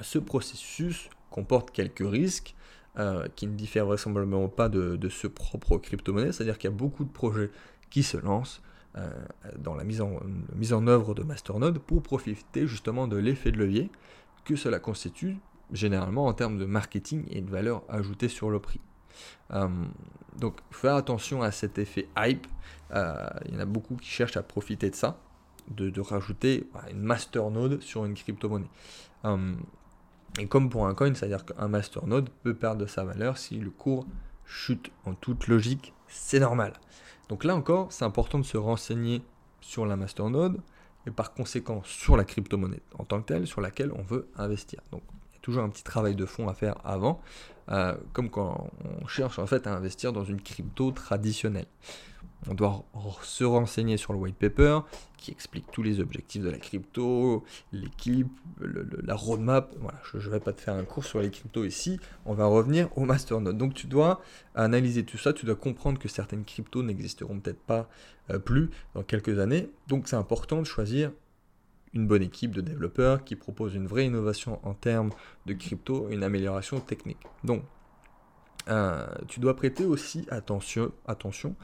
ce 0.00 0.18
processus 0.18 1.10
comporte 1.30 1.70
quelques 1.70 2.04
risques 2.06 2.54
euh, 2.98 3.28
qui 3.36 3.46
ne 3.46 3.54
diffèrent 3.54 3.84
vraisemblablement 3.84 4.48
pas 4.48 4.70
de, 4.70 5.08
ce 5.10 5.26
propre 5.26 5.76
crypto-monnaie, 5.76 6.32
c'est-à-dire 6.32 6.56
qu'il 6.56 6.70
y 6.70 6.72
a 6.72 6.76
beaucoup 6.76 7.04
de 7.04 7.10
projets 7.10 7.50
qui 7.90 8.02
se 8.02 8.16
lancent 8.16 8.62
euh, 8.96 9.10
dans 9.58 9.74
la 9.74 9.84
mise, 9.84 10.00
en, 10.00 10.18
mise 10.54 10.72
en 10.72 10.86
œuvre 10.86 11.14
de 11.14 11.22
Masternode 11.22 11.78
pour 11.78 12.02
profiter 12.02 12.66
justement 12.66 13.06
de 13.06 13.18
l'effet 13.18 13.52
de 13.52 13.58
levier 13.58 13.90
que 14.46 14.56
cela 14.56 14.78
constitue 14.78 15.36
généralement 15.72 16.26
en 16.26 16.32
termes 16.32 16.56
de 16.56 16.64
marketing 16.64 17.26
et 17.28 17.42
de 17.42 17.50
valeur 17.50 17.82
ajoutée 17.90 18.28
sur 18.28 18.48
le 18.48 18.60
prix. 18.60 18.80
Euh, 19.50 19.68
donc, 20.38 20.56
faire 20.70 20.94
attention 20.94 21.42
à 21.42 21.50
cet 21.50 21.78
effet 21.78 22.08
hype. 22.16 22.46
Il 22.94 23.52
y 23.52 23.56
en 23.56 23.60
a 23.60 23.66
beaucoup 23.66 23.96
qui 23.96 24.08
cherchent 24.08 24.38
à 24.38 24.42
profiter 24.42 24.88
de 24.88 24.94
ça, 24.94 25.18
de, 25.68 26.00
rajouter 26.00 26.66
une 26.90 27.02
masternode 27.02 27.82
sur 27.82 28.06
une 28.06 28.14
crypto-monnaie. 28.14 28.70
Et 30.38 30.46
comme 30.46 30.68
pour 30.68 30.86
un 30.86 30.94
coin, 30.94 31.14
c'est-à-dire 31.14 31.44
qu'un 31.44 31.68
masternode 31.68 32.28
peut 32.42 32.54
perdre 32.54 32.86
sa 32.86 33.04
valeur 33.04 33.38
si 33.38 33.58
le 33.58 33.70
cours 33.70 34.06
chute. 34.44 34.90
En 35.04 35.14
toute 35.14 35.48
logique, 35.48 35.92
c'est 36.08 36.40
normal. 36.40 36.74
Donc 37.28 37.44
là 37.44 37.56
encore, 37.56 37.92
c'est 37.92 38.04
important 38.04 38.38
de 38.38 38.44
se 38.44 38.56
renseigner 38.56 39.22
sur 39.60 39.86
la 39.86 39.96
masternode 39.96 40.60
et 41.06 41.10
par 41.10 41.32
conséquent 41.32 41.82
sur 41.84 42.16
la 42.16 42.24
crypto-monnaie 42.24 42.82
en 42.98 43.04
tant 43.04 43.20
que 43.20 43.26
telle 43.26 43.46
sur 43.46 43.60
laquelle 43.60 43.92
on 43.92 44.02
veut 44.02 44.28
investir. 44.36 44.80
Donc 44.92 45.02
toujours 45.46 45.62
un 45.62 45.68
petit 45.68 45.84
travail 45.84 46.16
de 46.16 46.26
fond 46.26 46.48
à 46.48 46.54
faire 46.54 46.74
avant, 46.82 47.20
euh, 47.68 47.94
comme 48.12 48.30
quand 48.30 48.68
on 48.84 49.06
cherche 49.06 49.38
en 49.38 49.46
fait 49.46 49.68
à 49.68 49.74
investir 49.74 50.12
dans 50.12 50.24
une 50.24 50.40
crypto 50.40 50.90
traditionnelle. 50.90 51.68
On 52.48 52.54
doit 52.54 52.84
se 53.22 53.44
renseigner 53.44 53.96
sur 53.96 54.12
le 54.12 54.18
white 54.18 54.36
paper 54.36 54.80
qui 55.16 55.30
explique 55.30 55.70
tous 55.72 55.82
les 55.82 56.00
objectifs 56.00 56.42
de 56.42 56.50
la 56.50 56.58
crypto, 56.58 57.44
l'équipe, 57.72 58.30
la 58.60 59.14
roadmap. 59.14 59.74
Je 60.14 60.18
ne 60.18 60.32
vais 60.32 60.40
pas 60.40 60.52
te 60.52 60.60
faire 60.60 60.74
un 60.74 60.84
cours 60.84 61.04
sur 61.04 61.20
les 61.20 61.30
cryptos 61.30 61.64
ici. 61.64 61.98
On 62.24 62.34
va 62.34 62.46
revenir 62.46 62.88
au 62.96 63.04
masternode. 63.04 63.58
Donc 63.58 63.74
tu 63.74 63.86
dois 63.86 64.20
analyser 64.54 65.04
tout 65.04 65.18
ça. 65.18 65.32
Tu 65.32 65.46
dois 65.46 65.56
comprendre 65.56 65.98
que 65.98 66.08
certaines 66.08 66.44
cryptos 66.44 66.82
n'existeront 66.82 67.40
peut-être 67.40 67.60
pas 67.60 67.88
euh, 68.30 68.38
plus 68.38 68.70
dans 68.94 69.02
quelques 69.02 69.38
années. 69.38 69.70
Donc 69.88 70.06
c'est 70.06 70.16
important 70.16 70.58
de 70.60 70.66
choisir 70.66 71.10
une 71.94 72.06
bonne 72.06 72.22
équipe 72.22 72.52
de 72.52 72.60
développeurs 72.60 73.24
qui 73.24 73.36
propose 73.36 73.74
une 73.74 73.86
vraie 73.86 74.06
innovation 74.06 74.60
en 74.62 74.74
termes 74.74 75.10
de 75.46 75.54
crypto, 75.54 76.08
une 76.10 76.22
amélioration 76.22 76.78
technique. 76.78 77.20
Donc, 77.42 77.62
euh, 78.68 79.06
tu 79.28 79.40
dois 79.40 79.56
prêter 79.56 79.84
aussi 79.84 80.26
attention, 80.30 80.92
attention 81.06 81.54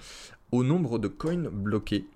au 0.52 0.62
nombre 0.62 0.98
de 0.98 1.08
coins 1.08 1.48
bloqués, 1.50 2.06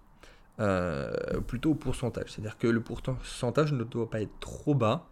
euh, 0.60 1.40
plutôt 1.46 1.70
au 1.70 1.74
pourcentage. 1.74 2.30
C'est-à-dire 2.30 2.58
que 2.58 2.66
le 2.66 2.80
pourcentage 2.80 3.72
ne 3.72 3.84
doit 3.84 4.08
pas 4.08 4.20
être 4.20 4.38
trop 4.40 4.74
bas 4.74 5.06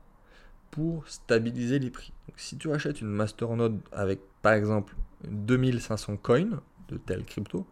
pour 0.70 1.08
stabiliser 1.08 1.78
les 1.78 1.90
prix. 1.90 2.12
si 2.36 2.56
tu 2.58 2.72
achètes 2.72 3.00
une 3.00 3.08
masternode 3.08 3.80
avec 3.92 4.20
par 4.42 4.54
exemple 4.54 4.96
2500 5.24 6.16
coins 6.16 6.60
de 6.88 6.96
telle 6.96 7.24
crypto, 7.24 7.66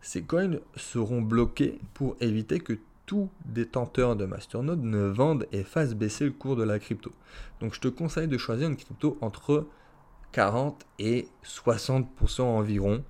ces 0.00 0.22
coins 0.22 0.58
seront 0.76 1.22
bloqués 1.22 1.80
pour 1.92 2.16
éviter 2.20 2.60
que 2.60 2.78
tout 3.04 3.28
détenteur 3.44 4.14
de 4.14 4.24
masternode 4.24 4.82
ne 4.84 5.06
vendent 5.08 5.46
et 5.50 5.64
fassent 5.64 5.94
baisser 5.94 6.24
le 6.24 6.30
cours 6.30 6.54
de 6.54 6.62
la 6.62 6.78
crypto. 6.78 7.10
Donc 7.60 7.74
je 7.74 7.80
te 7.80 7.88
conseille 7.88 8.28
de 8.28 8.38
choisir 8.38 8.68
une 8.68 8.76
crypto 8.76 9.18
entre 9.20 9.66
40 10.30 10.86
et 11.00 11.26
60% 11.44 12.42
environ 12.42 13.02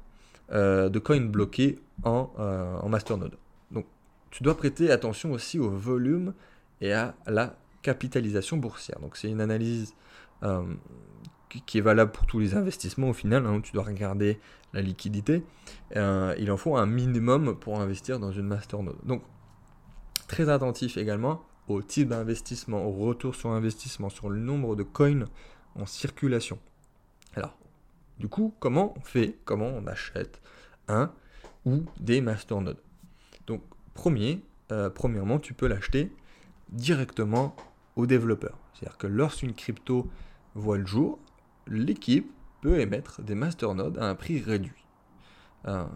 de 0.53 0.99
coins 0.99 1.21
bloqués 1.21 1.79
en, 2.03 2.31
euh, 2.39 2.77
en 2.79 2.89
masternode. 2.89 3.37
Donc 3.71 3.87
tu 4.31 4.43
dois 4.43 4.57
prêter 4.57 4.91
attention 4.91 5.33
aussi 5.33 5.59
au 5.59 5.71
volume 5.71 6.35
et 6.81 6.93
à 6.93 7.15
la 7.27 7.57
capitalisation 7.83 8.57
boursière. 8.57 8.99
Donc 9.01 9.17
c'est 9.17 9.29
une 9.29 9.41
analyse 9.41 9.95
euh, 10.43 10.63
qui 11.67 11.79
est 11.79 11.83
valable 11.83 12.13
pour 12.13 12.27
tous 12.27 12.39
les 12.39 12.55
investissements 12.55 13.11
au 13.11 13.15
final. 13.15 13.47
Hein, 13.47 13.61
tu 13.61 13.73
dois 13.73 13.85
regarder 13.85 14.39
la 14.73 14.83
liquidité. 14.83 15.43
il 15.95 16.51
en 16.51 16.57
faut 16.57 16.77
un 16.77 16.87
minimum 16.87 17.57
pour 17.59 17.81
investir 17.81 18.21
dans 18.21 18.31
une 18.31 18.47
masternode. 18.47 18.99
Donc 19.05 19.23
Très 20.31 20.49
attentif 20.49 20.97
également 20.97 21.43
au 21.67 21.83
type 21.83 22.11
d'investissement, 22.11 22.85
au 22.85 22.93
retour 22.93 23.35
sur 23.35 23.51
investissement, 23.51 24.09
sur 24.11 24.31
le 24.31 24.39
nombre 24.39 24.77
de 24.77 24.85
coins 24.85 25.25
en 25.75 25.87
circulation. 25.87 26.61
Alors, 27.35 27.59
du 28.21 28.29
coup, 28.29 28.55
comment 28.61 28.93
on 28.97 29.01
fait 29.01 29.39
Comment 29.47 29.69
on 29.69 29.87
achète 29.87 30.43
un 30.89 31.11
ou 31.65 31.85
des 31.99 32.21
masternodes? 32.21 32.81
Donc, 33.47 33.63
premier, 33.95 34.45
euh, 34.71 34.91
premièrement, 34.91 35.39
tu 35.39 35.55
peux 35.55 35.67
l'acheter 35.67 36.13
directement 36.69 37.57
au 37.97 38.07
développeur. 38.07 38.59
C'est-à-dire 38.75 38.99
que 38.99 39.07
lorsqu'une 39.07 39.55
crypto 39.55 40.07
voit 40.55 40.77
le 40.77 40.85
jour, 40.87 41.19
l'équipe 41.67 42.31
peut 42.61 42.79
émettre 42.79 43.23
des 43.23 43.35
masternodes 43.35 43.97
à 43.97 44.11
un 44.11 44.15
prix 44.15 44.39
réduit. 44.39 44.85
Euh, 45.67 45.87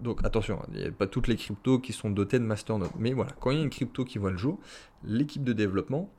donc 0.00 0.24
attention, 0.24 0.62
il 0.72 0.80
n'y 0.80 0.86
a 0.86 0.90
pas 0.90 1.06
toutes 1.06 1.28
les 1.28 1.36
cryptos 1.36 1.78
qui 1.78 1.92
sont 1.92 2.08
dotées 2.08 2.38
de 2.38 2.44
masternodes. 2.44 2.90
Mais 2.98 3.12
voilà, 3.12 3.32
quand 3.38 3.50
il 3.50 3.58
y 3.58 3.60
a 3.60 3.62
une 3.62 3.70
crypto 3.70 4.06
qui 4.06 4.16
voit 4.16 4.30
le 4.30 4.38
jour, 4.38 4.58
l'équipe 5.04 5.44
de 5.44 5.52
développement 5.52 6.10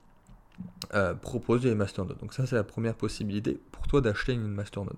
euh, 0.94 1.14
propose 1.14 1.62
des 1.62 1.76
masternodes. 1.76 2.18
Donc 2.20 2.34
ça 2.34 2.46
c'est 2.46 2.56
la 2.56 2.64
première 2.64 2.96
possibilité 2.96 3.60
pour 3.72 3.88
toi 3.88 4.02
d'acheter 4.02 4.34
une 4.34 4.48
masternode. 4.48 4.98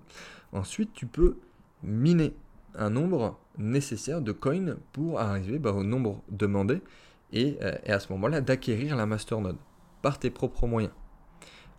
Ensuite, 0.52 0.92
tu 0.92 1.06
peux 1.06 1.38
miner 1.82 2.34
un 2.74 2.90
nombre 2.90 3.38
nécessaire 3.58 4.20
de 4.20 4.32
coins 4.32 4.76
pour 4.92 5.20
arriver 5.20 5.58
bah, 5.58 5.72
au 5.72 5.84
nombre 5.84 6.22
demandé 6.28 6.80
et, 7.32 7.58
euh, 7.62 7.76
et 7.84 7.92
à 7.92 8.00
ce 8.00 8.12
moment-là 8.12 8.40
d'acquérir 8.40 8.96
la 8.96 9.06
masternode 9.06 9.56
par 10.02 10.18
tes 10.18 10.30
propres 10.30 10.66
moyens. 10.66 10.92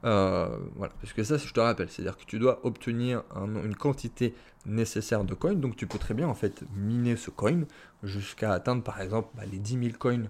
Euh, 0.03 0.58
voilà, 0.75 0.94
parce 1.01 1.13
que 1.13 1.24
ça, 1.24 1.38
je 1.38 1.51
te 1.51 1.60
rappelle, 1.60 1.89
c'est-à-dire 1.89 2.15
que 2.15 2.25
tu 2.25 2.38
dois 2.38 2.63
obtenir 2.63 3.24
une 3.36 3.75
quantité 3.75 4.36
nécessaire 4.65 5.24
de 5.24 5.34
coins, 5.34 5.55
donc 5.55 5.75
tu 5.75 5.88
peux 5.88 5.98
très 5.98 6.13
bien 6.13 6.27
en 6.27 6.36
fait 6.36 6.63
miner 6.75 7.15
ce 7.15 7.32
coin 7.32 7.62
jusqu'à 8.03 8.51
atteindre 8.51 8.84
par 8.84 9.01
exemple 9.01 9.29
bah, 9.36 9.44
les 9.51 9.60
10 9.60 9.79
000 9.79 9.98
coins 9.98 10.24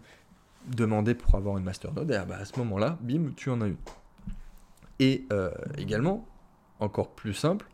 demandés 0.67 1.15
pour 1.15 1.36
avoir 1.36 1.57
une 1.57 1.63
masternode, 1.63 2.10
et 2.12 2.15
ah, 2.15 2.25
bah, 2.25 2.38
à 2.39 2.45
ce 2.45 2.57
moment-là, 2.60 2.98
bim, 3.01 3.31
tu 3.36 3.50
en 3.50 3.62
as 3.62 3.67
une. 3.67 3.77
Et 5.00 5.25
euh, 5.31 5.51
également, 5.77 6.25
encore 6.79 7.12
plus 7.12 7.34
simple 7.34 7.67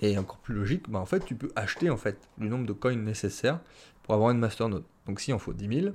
et 0.00 0.16
encore 0.18 0.38
plus 0.38 0.54
logique, 0.54 0.88
bah, 0.88 0.98
en 0.98 1.06
fait, 1.06 1.24
tu 1.24 1.34
peux 1.34 1.50
acheter 1.56 1.90
en 1.90 1.96
fait 1.96 2.28
le 2.38 2.48
nombre 2.48 2.66
de 2.66 2.72
coins 2.72 2.94
nécessaires 2.94 3.60
pour 4.02 4.14
avoir 4.14 4.30
une 4.30 4.38
masternode. 4.38 4.84
Donc 5.06 5.20
si 5.20 5.32
en 5.32 5.38
faut 5.38 5.52
10 5.52 5.82
000, 5.82 5.94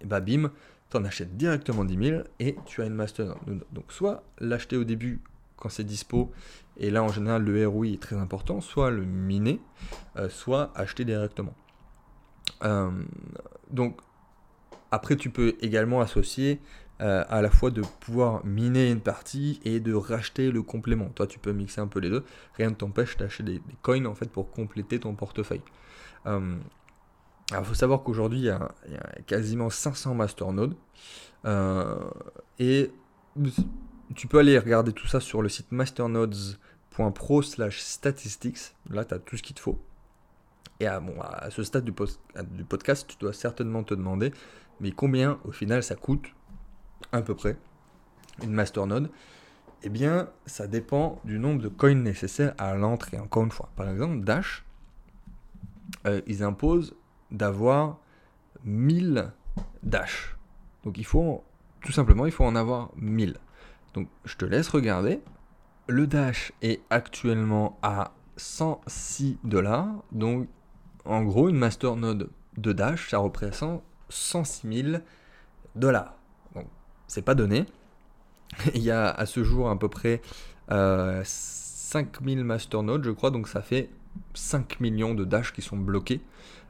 et 0.00 0.06
bah 0.06 0.20
bim, 0.20 0.50
tu 0.90 0.96
en 0.96 1.04
achètes 1.04 1.36
directement 1.36 1.84
10 1.84 2.08
000 2.08 2.22
et 2.40 2.56
tu 2.66 2.82
as 2.82 2.86
une 2.86 2.94
master. 2.94 3.34
Donc 3.72 3.92
soit 3.92 4.22
l'acheter 4.38 4.76
au 4.76 4.84
début 4.84 5.20
quand 5.56 5.68
c'est 5.68 5.84
dispo, 5.84 6.32
et 6.76 6.90
là 6.90 7.02
en 7.02 7.08
général 7.08 7.42
le 7.44 7.66
ROI 7.66 7.86
est 7.88 8.02
très 8.02 8.16
important, 8.16 8.60
soit 8.60 8.90
le 8.90 9.04
miner, 9.04 9.60
euh, 10.16 10.28
soit 10.28 10.72
acheter 10.74 11.04
directement. 11.04 11.54
Euh, 12.62 12.90
donc 13.70 14.00
après 14.94 15.16
tu 15.16 15.30
peux 15.30 15.54
également 15.60 16.00
associer 16.00 16.60
euh, 17.00 17.24
à 17.28 17.42
la 17.42 17.50
fois 17.50 17.70
de 17.70 17.82
pouvoir 18.00 18.44
miner 18.46 18.90
une 18.90 19.00
partie 19.00 19.60
et 19.64 19.80
de 19.80 19.92
racheter 19.94 20.50
le 20.50 20.62
complément. 20.62 21.08
Toi 21.14 21.26
tu 21.26 21.38
peux 21.38 21.52
mixer 21.52 21.80
un 21.80 21.86
peu 21.86 22.00
les 22.00 22.10
deux, 22.10 22.24
rien 22.56 22.70
ne 22.70 22.74
t'empêche 22.74 23.16
d'acheter 23.16 23.42
des, 23.42 23.62
coins 23.82 24.06
en 24.06 24.14
fait 24.14 24.30
pour 24.30 24.50
compléter 24.50 24.98
ton 25.00 25.14
portefeuille. 25.14 25.62
Alors, 27.50 27.62
il 27.62 27.68
faut 27.68 27.74
savoir 27.74 28.02
qu'aujourd'hui, 28.02 28.38
il, 28.38 28.44
y 28.46 28.50
a 28.50 28.70
quasiment 29.26 29.68
500 29.68 30.14
masternodes. 30.14 30.74
Euh, 31.44 31.96
et 32.58 32.90
tu 34.14 34.26
peux 34.28 34.38
aller 34.38 34.58
regarder 34.58 34.92
tout 34.92 35.06
ça 35.06 35.20
sur 35.20 35.42
le 35.42 35.48
site 35.48 35.70
masternodes.pro 35.70 37.42
slash 37.42 37.80
statistics. 37.80 38.74
Là, 38.88 39.04
tu 39.04 39.14
as 39.14 39.18
tout 39.18 39.36
ce 39.36 39.42
qu'il 39.42 39.54
te 39.54 39.60
faut. 39.60 39.78
Et 40.80 40.86
à, 40.86 41.00
bon, 41.00 41.20
à 41.20 41.50
ce 41.50 41.62
stade 41.62 41.84
du, 41.84 41.92
podcast, 41.92 43.06
tu 43.06 43.16
dois 43.18 43.32
certainement 43.32 43.84
te 43.84 43.94
demander, 43.94 44.32
mais 44.80 44.92
combien 44.92 45.38
au 45.44 45.52
final 45.52 45.82
ça 45.82 45.94
coûte 45.94 46.26
à 47.12 47.22
peu 47.22 47.34
près 47.34 47.56
une 48.42 48.52
masternode? 48.52 49.10
Eh 49.82 49.90
bien, 49.90 50.30
ça 50.46 50.66
dépend 50.66 51.20
du 51.24 51.38
nombre 51.38 51.60
de 51.60 51.68
coins 51.68 51.94
nécessaires 51.94 52.54
à 52.58 52.74
l'entrée. 52.74 53.18
Encore 53.18 53.44
une 53.44 53.50
fois, 53.50 53.70
par 53.76 53.88
exemple, 53.90 54.24
Dash, 54.24 54.64
euh, 56.06 56.20
ils 56.26 56.42
imposent 56.42 56.94
d'avoir 57.30 57.98
1000 58.64 59.32
dash. 59.82 60.36
Donc 60.84 60.98
il 60.98 61.04
faut, 61.04 61.44
tout 61.82 61.92
simplement, 61.92 62.26
il 62.26 62.32
faut 62.32 62.44
en 62.44 62.56
avoir 62.56 62.90
1000. 62.96 63.36
Donc 63.94 64.08
je 64.24 64.36
te 64.36 64.44
laisse 64.44 64.68
regarder. 64.68 65.20
Le 65.86 66.06
dash 66.06 66.52
est 66.62 66.82
actuellement 66.90 67.78
à 67.82 68.12
106 68.36 69.38
dollars. 69.44 70.02
Donc 70.12 70.48
en 71.04 71.22
gros, 71.22 71.48
une 71.48 71.58
masternode 71.58 72.30
de 72.56 72.72
dash, 72.72 73.10
ça 73.10 73.18
représente 73.18 73.82
106 74.14 74.82
000 74.90 74.98
dollars. 75.74 76.14
Donc 76.54 76.66
c'est 77.06 77.22
pas 77.22 77.34
donné. 77.34 77.66
Il 78.74 78.82
y 78.82 78.90
a 78.90 79.10
à 79.10 79.26
ce 79.26 79.42
jour 79.42 79.68
à 79.68 79.78
peu 79.78 79.88
près 79.88 80.20
euh, 80.70 81.22
5000 81.24 82.44
masternodes, 82.44 83.04
je 83.04 83.10
crois. 83.10 83.30
Donc 83.30 83.48
ça 83.48 83.62
fait 83.62 83.90
5 84.34 84.80
millions 84.80 85.14
de 85.14 85.24
dash 85.24 85.52
qui 85.52 85.62
sont 85.62 85.76
bloqués. 85.76 86.20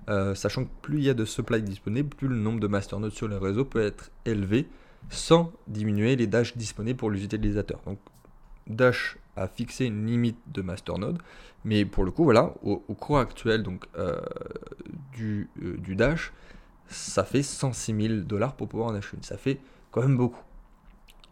Euh, 0.08 0.34
sachant 0.34 0.64
que 0.64 0.70
plus 0.82 0.98
il 0.98 1.04
y 1.04 1.10
a 1.10 1.14
de 1.14 1.24
supply 1.24 1.62
disponible, 1.62 2.14
plus 2.14 2.28
le 2.28 2.36
nombre 2.36 2.60
de 2.60 2.66
masternodes 2.66 3.12
sur 3.12 3.26
le 3.26 3.38
réseau 3.38 3.64
peut 3.64 3.82
être 3.82 4.10
élevé 4.26 4.68
sans 5.08 5.52
diminuer 5.66 6.16
les 6.16 6.26
dash 6.26 6.56
disponibles 6.56 6.98
pour 6.98 7.10
les 7.10 7.24
utilisateurs. 7.24 7.80
Donc 7.86 7.98
Dash 8.66 9.18
a 9.36 9.48
fixé 9.48 9.86
une 9.86 10.06
limite 10.06 10.38
de 10.46 10.62
masternode, 10.62 11.18
mais 11.64 11.84
pour 11.84 12.04
le 12.04 12.10
coup, 12.10 12.24
voilà, 12.24 12.54
au, 12.62 12.78
cours 12.78 13.18
actuel 13.18 13.62
donc, 13.62 13.84
euh, 13.96 14.20
euh, 15.20 15.44
du, 15.78 15.96
Dash, 15.96 16.32
ça 16.88 17.24
fait 17.24 17.42
106 17.42 18.08
000 18.08 18.20
dollars 18.24 18.54
pour 18.54 18.68
pouvoir 18.68 18.88
en 18.88 18.94
acheter 18.94 19.16
une. 19.16 19.22
Ça 19.22 19.36
fait 19.36 19.60
quand 19.90 20.02
même 20.02 20.16
beaucoup. 20.16 20.42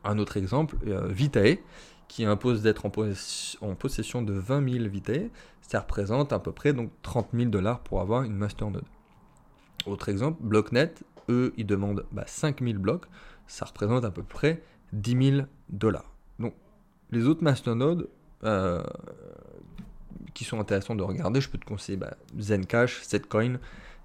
Un 0.05 0.19
autre 0.19 0.37
exemple, 0.37 0.77
Vitae, 1.11 1.59
qui 2.09 2.25
impose 2.25 2.61
d'être 2.61 2.85
en, 2.85 2.91
possession 3.75 4.21
de 4.23 4.33
20 4.35 4.71
000 4.71 4.89
Vitae, 4.89 5.31
ça 5.63 5.81
représente 5.81 6.33
à 6.33 6.39
peu 6.39 6.53
près 6.53 6.73
donc 6.73 6.91
30 7.03 7.29
000 7.33 7.51
dollars 7.51 7.81
pour 7.81 8.01
avoir 8.01 8.23
une 8.23 8.35
masternode. 8.35 8.85
Autre 9.87 10.09
exemple, 10.09 10.39
Blocknet, 10.43 10.93
eux, 11.31 11.55
ils 11.57 11.67
demandent 11.67 12.05
5 12.27 12.61
bah, 12.61 12.67
000 12.67 12.79
blocs, 12.79 13.07
ça 13.47 13.65
représente 13.65 14.05
à 14.05 14.11
peu 14.11 14.23
près 14.23 14.63
10 14.93 15.31
000 15.37 15.47
dollars. 15.71 16.13
Donc, 16.39 16.55
les 17.11 17.27
autres 17.27 17.43
masternodes 17.43 18.09
euh, 18.45 18.83
qui 20.35 20.45
sont 20.45 20.61
intéressants 20.61 20.95
de 20.95 21.03
regarder, 21.03 21.41
je 21.41 21.49
peux 21.49 21.59
te 21.59 21.65
conseiller 21.65 21.97
bah, 21.97 22.17
Zencash, 22.39 23.01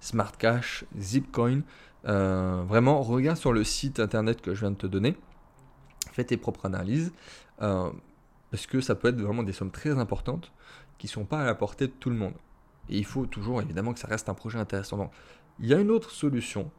Smartcash, 0.00 0.84
Zipcoin. 0.98 1.62
Euh, 2.06 2.62
vraiment, 2.66 3.02
regarde 3.02 3.38
sur 3.38 3.52
le 3.52 3.64
site 3.64 4.00
internet 4.00 4.40
que 4.40 4.54
je 4.54 4.60
viens 4.60 4.70
de 4.70 4.76
te 4.76 4.86
donner 4.86 5.16
fais 6.12 6.24
tes 6.24 6.36
propres 6.36 6.66
analyses. 6.66 7.12
parce 7.58 8.66
que 8.66 8.80
ça 8.80 8.94
peut 8.94 9.08
être 9.08 9.20
vraiment 9.20 9.42
des 9.42 9.52
sommes 9.52 9.70
très 9.70 9.98
importantes 9.98 10.52
qui 10.96 11.06
ne 11.06 11.10
sont 11.10 11.24
pas 11.24 11.42
à 11.42 11.44
la 11.44 11.54
portée 11.54 11.86
de 11.86 11.92
tout 11.92 12.10
le 12.10 12.16
monde. 12.16 12.34
Et 12.88 12.98
il 12.98 13.04
faut 13.04 13.26
toujours 13.26 13.60
évidemment 13.60 13.92
que 13.92 14.00
ça 14.00 14.08
reste 14.08 14.28
un 14.28 14.34
projet 14.34 14.58
intéressant. 14.58 14.96
Donc, 14.96 15.12
il 15.60 15.66
y 15.66 15.74
a 15.74 15.78
une 15.78 15.90
autre 15.90 16.10
solution, 16.10 16.70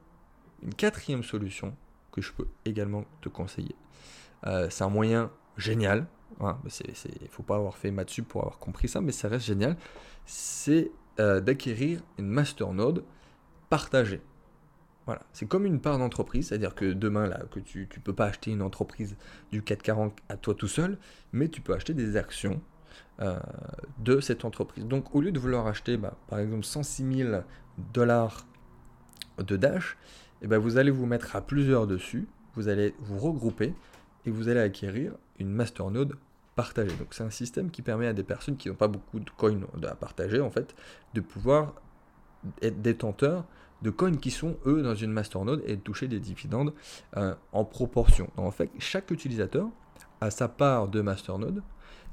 une 0.63 0.73
quatrième 0.73 1.23
solution 1.23 1.75
que 2.11 2.21
je 2.21 2.33
peux 2.33 2.47
également 2.65 3.05
te 3.21 3.29
conseiller. 3.29 3.75
Euh, 4.47 4.69
c'est 4.69 4.83
un 4.83 4.89
moyen 4.89 5.31
génial. 5.57 6.07
Il 6.41 6.45
ne 6.45 7.27
faut 7.29 7.43
pas 7.43 7.55
avoir 7.55 7.77
fait 7.77 7.91
Matsup 7.91 8.27
pour 8.27 8.41
avoir 8.41 8.59
compris 8.59 8.87
ça, 8.87 9.01
mais 9.01 9.11
ça 9.11 9.27
reste 9.27 9.45
génial. 9.45 9.77
C'est 10.25 10.91
euh, 11.19 11.41
d'acquérir 11.41 12.01
une 12.17 12.27
masternode 12.27 13.03
partagée. 13.69 14.21
Voilà, 15.05 15.21
c'est 15.33 15.47
comme 15.47 15.65
une 15.65 15.81
part 15.81 15.97
d'entreprise, 15.97 16.47
c'est-à-dire 16.47 16.75
que 16.75 16.93
demain, 16.93 17.27
là, 17.27 17.41
que 17.51 17.59
tu 17.59 17.89
ne 17.95 18.01
peux 18.01 18.13
pas 18.13 18.25
acheter 18.25 18.51
une 18.51 18.61
entreprise 18.61 19.15
du 19.51 19.63
440 19.63 20.15
à 20.29 20.37
toi 20.37 20.53
tout 20.53 20.67
seul, 20.67 20.97
mais 21.33 21.47
tu 21.47 21.61
peux 21.61 21.73
acheter 21.73 21.93
des 21.93 22.15
actions 22.15 22.61
euh, 23.21 23.37
de 23.97 24.21
cette 24.21 24.45
entreprise. 24.45 24.85
Donc 24.85 25.13
au 25.13 25.21
lieu 25.21 25.31
de 25.31 25.39
vouloir 25.39 25.67
acheter 25.67 25.97
bah, 25.97 26.17
par 26.27 26.39
exemple 26.39 26.63
106 26.63 27.17
000 27.17 27.41
dollars 27.93 28.47
de 29.39 29.57
Dash, 29.57 29.97
eh 30.41 30.47
ben, 30.47 30.57
vous 30.57 30.77
allez 30.77 30.91
vous 30.91 31.05
mettre 31.05 31.35
à 31.35 31.41
plusieurs 31.41 31.85
dessus, 31.85 32.27
vous 32.55 32.69
allez 32.69 32.95
vous 32.99 33.17
regrouper 33.17 33.73
et 34.25 34.31
vous 34.31 34.47
allez 34.47 34.61
acquérir 34.61 35.13
une 35.37 35.49
masternode 35.49 36.15
Donc 36.97 37.07
c'est 37.11 37.23
un 37.23 37.29
système 37.29 37.71
qui 37.71 37.81
permet 37.81 38.07
à 38.07 38.13
des 38.13 38.23
personnes 38.23 38.57
qui 38.57 38.69
n'ont 38.69 38.75
pas 38.75 38.87
beaucoup 38.87 39.19
de 39.19 39.29
coins 39.31 39.61
à 39.83 39.95
partager 39.95 40.39
en 40.41 40.49
fait 40.49 40.75
de 41.13 41.21
pouvoir 41.21 41.73
être 42.61 42.81
détenteurs 42.81 43.45
de 43.81 43.89
coins 43.89 44.15
qui 44.15 44.31
sont 44.31 44.57
eux 44.65 44.81
dans 44.81 44.95
une 44.95 45.11
masternode 45.11 45.63
et 45.65 45.75
de 45.75 45.81
toucher 45.81 46.07
des 46.07 46.19
dividendes 46.19 46.73
euh, 47.17 47.33
en 47.53 47.63
proportion. 47.63 48.29
Donc, 48.35 48.45
en 48.45 48.51
fait, 48.51 48.69
chaque 48.77 49.09
utilisateur 49.11 49.69
a 50.21 50.31
sa 50.31 50.47
part 50.47 50.89
de 50.89 51.01
masternode 51.01 51.63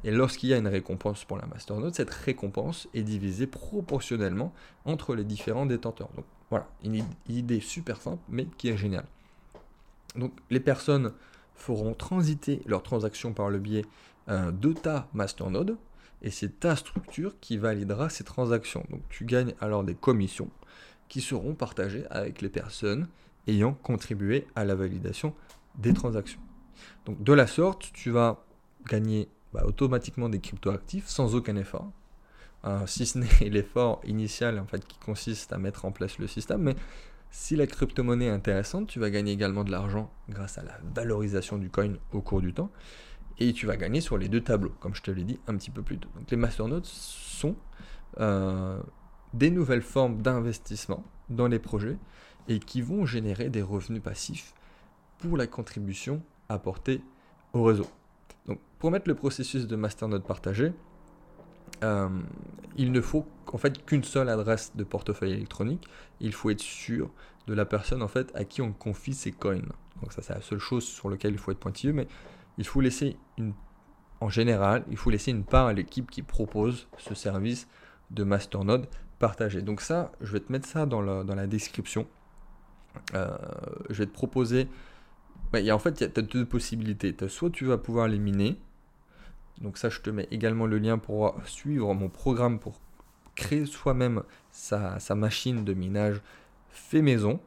et 0.05 0.11
lorsqu'il 0.11 0.51
y 0.51 0.55
a 0.55 0.59
une 0.59 0.69
récompense 0.69 1.25
pour 1.25 1.39
la 1.39 1.47
masternode, 1.47 1.95
cette 1.95 2.11
récompense 2.11 2.89
est 2.95 3.03
divisée 3.03 3.47
proportionnellement 3.47 4.53
entre 4.85 5.15
les 5.15 5.25
différents 5.25 5.67
détenteurs. 5.67 6.11
Donc 6.15 6.25
voilà, 6.51 6.69
une 6.85 7.03
idée 7.29 7.61
super 7.61 8.01
simple 8.01 8.23
mais 8.29 8.47
qui 8.59 8.69
est 8.69 8.77
géniale. 8.77 9.07
Donc 10.15 10.33
les 10.51 10.61
personnes 10.61 11.13
feront 11.57 11.95
transiter 11.95 12.63
leurs 12.67 12.83
transactions 12.83 13.33
par 13.33 13.51
le 13.51 13.59
biais 13.59 13.85
de 14.29 14.73
ta 14.73 15.09
masternode 15.15 15.77
et 16.23 16.31
c'est 16.31 16.61
ta 16.61 16.75
structure 16.77 17.39
qui 17.41 17.59
validera 17.59 18.09
ces 18.09 18.25
transactions. 18.25 18.85
Donc 18.91 19.03
tu 19.09 19.25
gagnes 19.25 19.55
alors 19.61 19.85
des 19.85 19.95
commissions 19.95 20.51
qui 21.09 21.21
seront 21.21 21.55
partagées 21.55 22.05
avec 22.11 22.43
les 22.43 22.49
personnes 22.49 23.09
ayant 23.47 23.75
contribué 23.75 24.47
à 24.57 24.65
la 24.65 24.75
validation 24.75 25.35
des 25.77 25.93
transactions. 25.93 26.41
Donc 27.05 27.23
de 27.23 27.33
la 27.33 27.47
sorte, 27.47 27.93
tu 27.93 28.11
vas 28.11 28.45
gagner 28.87 29.29
bah, 29.53 29.65
automatiquement 29.67 30.29
des 30.29 30.41
cryptoactifs 30.41 31.07
sans 31.07 31.35
aucun 31.35 31.57
effort. 31.57 31.91
si 32.87 33.07
ce 33.07 33.19
n'est 33.43 33.49
l'effort 33.49 34.01
initial 34.05 34.59
en 34.59 34.67
fait 34.67 34.85
qui 34.87 34.99
consiste 34.99 35.53
à 35.53 35.59
mettre 35.59 35.85
en 35.85 35.93
place 35.93 36.19
le 36.19 36.27
système, 36.27 36.63
mais 36.63 36.77
si 37.31 37.55
la 37.57 37.67
crypto-monnaie 37.67 38.27
est 38.27 38.31
intéressante, 38.31 38.89
tu 38.89 38.99
vas 38.99 39.11
gagner 39.11 39.33
également 39.33 39.65
de 39.65 39.71
l'argent 39.71 40.11
grâce 40.29 40.59
à 40.59 40.63
la 40.63 40.79
valorisation 40.95 41.59
du 41.59 41.71
coin 41.71 41.93
au 42.13 42.21
cours 42.21 42.41
du 42.41 42.55
temps. 42.55 42.71
Et 43.39 43.53
tu 43.53 43.67
vas 43.67 43.77
gagner 43.77 44.01
sur 44.01 44.17
les 44.17 44.29
deux 44.29 44.41
tableaux, 44.41 44.73
comme 44.81 44.95
je 44.95 45.03
te 45.03 45.11
l'ai 45.11 45.25
dit 45.25 45.39
un 45.47 45.57
petit 45.57 45.71
peu 45.71 45.83
plus 45.83 45.99
tôt. 45.99 46.09
Donc 46.17 46.31
les 46.31 46.37
masternodes 46.37 46.87
sont 46.87 47.55
euh, 48.19 48.81
des 49.35 49.51
nouvelles 49.51 49.83
formes 49.83 50.23
d'investissement 50.23 51.05
dans 51.29 51.49
les 51.49 51.59
projets 51.59 51.99
et 52.49 52.59
qui 52.59 52.81
vont 52.81 53.05
générer 53.05 53.51
des 53.51 53.63
revenus 53.63 54.03
passifs 54.03 54.55
pour 55.19 55.37
la 55.37 55.47
contribution 55.47 56.23
apportée 56.49 57.03
au 57.53 57.65
réseau. 57.65 57.87
Donc 58.47 58.61
pour 58.79 58.91
mettre 58.91 59.09
le 59.09 59.15
processus 59.15 59.67
de 59.67 59.77
masternode 59.77 60.25
partagé, 60.25 60.73
euh, 61.83 62.09
il 62.77 62.93
ne 62.93 63.01
faut 63.01 63.27
en 63.53 63.59
fait 63.59 63.85
qu'une 63.85 64.05
seule 64.05 64.29
adresse 64.29 64.73
de 64.75 64.85
portefeuille 64.85 65.33
électronique. 65.33 65.87
Il 66.21 66.33
faut 66.33 66.51
être 66.51 66.61
sûr 66.61 67.11
de 67.47 67.55
la 67.55 67.65
personne 67.65 68.03
en 68.03 68.09
fait 68.09 68.31
à 68.35 68.45
qui 68.45 68.63
on 68.63 68.73
confie 68.73 69.15
ses 69.15 69.33
coins. 69.33 69.61
Donc 70.01 70.13
ça 70.13 70.23
c'est 70.23 70.35
la 70.35 70.43
seule 70.43 70.59
chose 70.59 70.85
sur 70.85 71.11
laquelle 71.11 71.33
il 71.33 71.39
faut 71.39 71.51
être 71.51 71.59
pointilleux, 71.59 71.93
mais 71.93 72.07
il 72.59 72.67
faut 72.67 72.81
laisser 72.81 73.17
une, 73.39 73.53
en 74.21 74.29
général, 74.29 74.85
il 74.91 74.97
faut 74.97 75.11
laisser 75.11 75.31
une 75.31 75.45
part 75.45 75.67
à 75.67 75.73
l'équipe 75.73 76.11
qui 76.11 76.23
propose 76.23 76.89
ce 76.99 77.15
service 77.15 77.69
de 78.11 78.25
masternode 78.25 78.89
partagé. 79.19 79.63
Donc 79.63 79.81
ça, 79.81 80.13
je 80.21 80.33
vais 80.33 80.41
te 80.41 80.51
mettre 80.53 80.67
ça 80.67 80.87
dans 80.87 81.01
la, 81.01 81.47
description. 81.47 82.07
Euh, 83.15 83.37
je 83.91 83.99
vais 83.99 84.07
te 84.07 84.13
proposer. 84.13 84.69
Bah, 85.53 85.61
y 85.61 85.71
a, 85.71 85.77
en 85.77 85.79
fait, 85.79 86.01
il 86.01 86.05
y 86.05 86.07
a 86.07 86.23
deux 86.23 86.45
possibilités. 86.45 87.15
Soit 87.29 87.51
tu 87.51 87.67
vas 87.67 87.79
pouvoir 87.79 88.09
les 88.09 88.19
miner, 88.19 88.59
donc 89.61 89.79
ça, 89.79 89.89
je 89.89 90.01
te 90.01 90.11
mets 90.11 90.29
également 90.31 90.67
le 90.67 90.79
lien 90.79 90.99
pour 90.99 91.35
suivre 91.47 91.95
mon 91.95 92.09
programme 92.09 92.59
pour 92.59 92.81
créer 93.35 93.67
soi-même 93.67 94.23
sa, 94.51 94.99
machine 95.15 95.65
de 95.65 95.75
minage 95.75 96.21
fait 96.69 97.03
maison, 97.03 97.41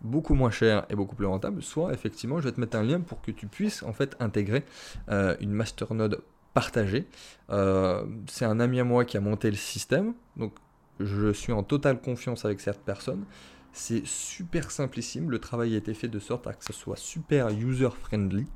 beaucoup 0.00 0.34
moins 0.34 0.50
cher 0.50 0.86
et 0.90 0.96
beaucoup 0.96 1.16
plus 1.16 1.26
rentable. 1.26 1.62
Soit 1.62 1.92
effectivement, 1.92 2.40
je 2.40 2.44
vais 2.44 2.52
te 2.52 2.60
mettre 2.60 2.76
un 2.76 2.82
lien 2.82 3.00
pour 3.00 3.20
que 3.20 3.30
tu 3.30 3.46
puisses 3.46 3.82
en 3.82 3.92
fait 3.92 4.16
intégrer 4.20 4.64
euh, 5.08 5.36
une 5.40 5.52
masternode 5.52 6.22
partagée. 6.54 7.06
Euh, 7.50 8.04
c'est 8.26 8.44
un 8.44 8.60
ami 8.60 8.80
à 8.80 8.84
moi 8.84 9.04
qui 9.04 9.16
a 9.16 9.20
monté 9.20 9.50
le 9.50 9.56
système, 9.56 10.14
donc 10.36 10.54
je 11.00 11.32
suis 11.32 11.52
en 11.52 11.62
totale 11.62 12.00
confiance 12.00 12.44
avec 12.44 12.60
cette 12.60 12.80
personne. 12.80 13.24
C'est 13.72 14.04
super 14.06 14.70
simplissime, 14.70 15.30
le 15.30 15.38
travail 15.38 15.74
a 15.74 15.76
été 15.76 15.94
fait 15.94 16.08
de 16.08 16.18
sorte 16.18 16.46
à 16.46 16.54
que 16.54 16.64
ce 16.64 16.72
soit 16.72 16.96
super 16.96 17.50
user-friendly. 17.50 18.46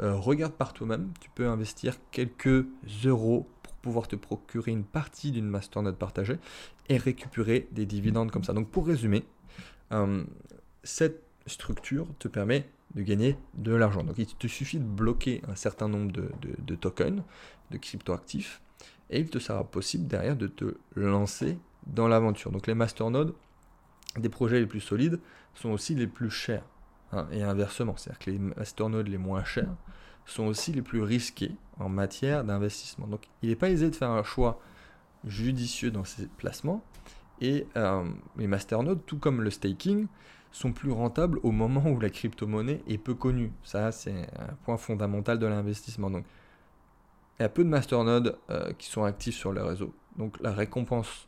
Euh, 0.00 0.16
regarde 0.16 0.54
par 0.54 0.72
toi-même, 0.72 1.12
tu 1.20 1.30
peux 1.30 1.46
investir 1.46 1.96
quelques 2.10 2.66
euros 3.04 3.46
pour 3.62 3.74
pouvoir 3.74 4.08
te 4.08 4.16
procurer 4.16 4.72
une 4.72 4.84
partie 4.84 5.30
d'une 5.30 5.46
masternode 5.46 5.96
partagée 5.96 6.38
et 6.88 6.96
récupérer 6.96 7.68
des 7.70 7.86
dividendes 7.86 8.30
comme 8.30 8.42
ça. 8.42 8.52
Donc 8.52 8.70
pour 8.70 8.86
résumer, 8.86 9.24
cette 10.84 11.22
structure 11.46 12.06
te 12.18 12.28
permet 12.28 12.68
de 12.94 13.02
gagner 13.02 13.36
de 13.54 13.74
l'argent. 13.74 14.04
Donc 14.04 14.18
il 14.18 14.26
te 14.26 14.46
suffit 14.46 14.78
de 14.78 14.84
bloquer 14.84 15.42
un 15.48 15.56
certain 15.56 15.88
nombre 15.88 16.12
de, 16.12 16.74
tokens, 16.76 17.22
de 17.70 17.78
cryptoactifs, 17.78 18.60
et 19.10 19.20
il 19.20 19.28
te 19.28 19.38
sera 19.38 19.64
possible 19.64 20.06
derrière 20.06 20.36
de 20.36 20.46
te 20.46 20.76
lancer 20.94 21.58
dans 21.86 22.08
l'aventure. 22.08 22.52
Donc 22.52 22.66
les 22.66 22.74
masternodes, 22.74 23.34
des 24.16 24.28
projets 24.28 24.60
les 24.60 24.66
plus 24.66 24.80
solides 24.80 25.18
sont 25.54 25.70
aussi 25.70 25.94
les 25.94 26.06
plus 26.06 26.30
chers. 26.30 26.64
Hein, 27.12 27.26
et 27.32 27.42
inversement, 27.42 27.96
c'est-à-dire 27.96 28.18
que 28.18 28.30
les 28.30 28.38
masternodes 28.38 29.08
les 29.08 29.18
moins 29.18 29.44
chers 29.44 29.74
sont 30.26 30.44
aussi 30.44 30.72
les 30.72 30.82
plus 30.82 31.02
risqués 31.02 31.52
en 31.78 31.88
matière 31.88 32.44
d'investissement. 32.44 33.06
Donc 33.06 33.28
il 33.42 33.50
n'est 33.50 33.56
pas 33.56 33.70
aisé 33.70 33.90
de 33.90 33.96
faire 33.96 34.10
un 34.10 34.22
choix 34.22 34.60
judicieux 35.26 35.90
dans 35.90 36.04
ces 36.04 36.26
placements. 36.26 36.84
Et 37.40 37.66
euh, 37.76 38.04
les 38.36 38.46
masternodes, 38.46 39.04
tout 39.06 39.18
comme 39.18 39.42
le 39.42 39.50
staking, 39.50 40.06
sont 40.54 40.72
plus 40.72 40.92
rentables 40.92 41.38
au 41.42 41.50
moment 41.50 41.84
où 41.86 41.98
la 41.98 42.10
crypto-monnaie 42.10 42.82
est 42.86 42.98
peu 42.98 43.14
connue. 43.14 43.52
Ça, 43.64 43.90
c'est 43.92 44.28
un 44.38 44.54
point 44.64 44.76
fondamental 44.76 45.38
de 45.38 45.46
l'investissement. 45.46 46.10
Donc, 46.10 46.24
il 47.38 47.42
y 47.42 47.46
a 47.46 47.48
peu 47.48 47.64
de 47.64 47.68
masternodes 47.68 48.38
euh, 48.50 48.72
qui 48.74 48.88
sont 48.88 49.04
actifs 49.04 49.34
sur 49.34 49.52
le 49.52 49.62
réseau. 49.62 49.92
Donc, 50.16 50.40
la 50.40 50.52
récompense 50.52 51.26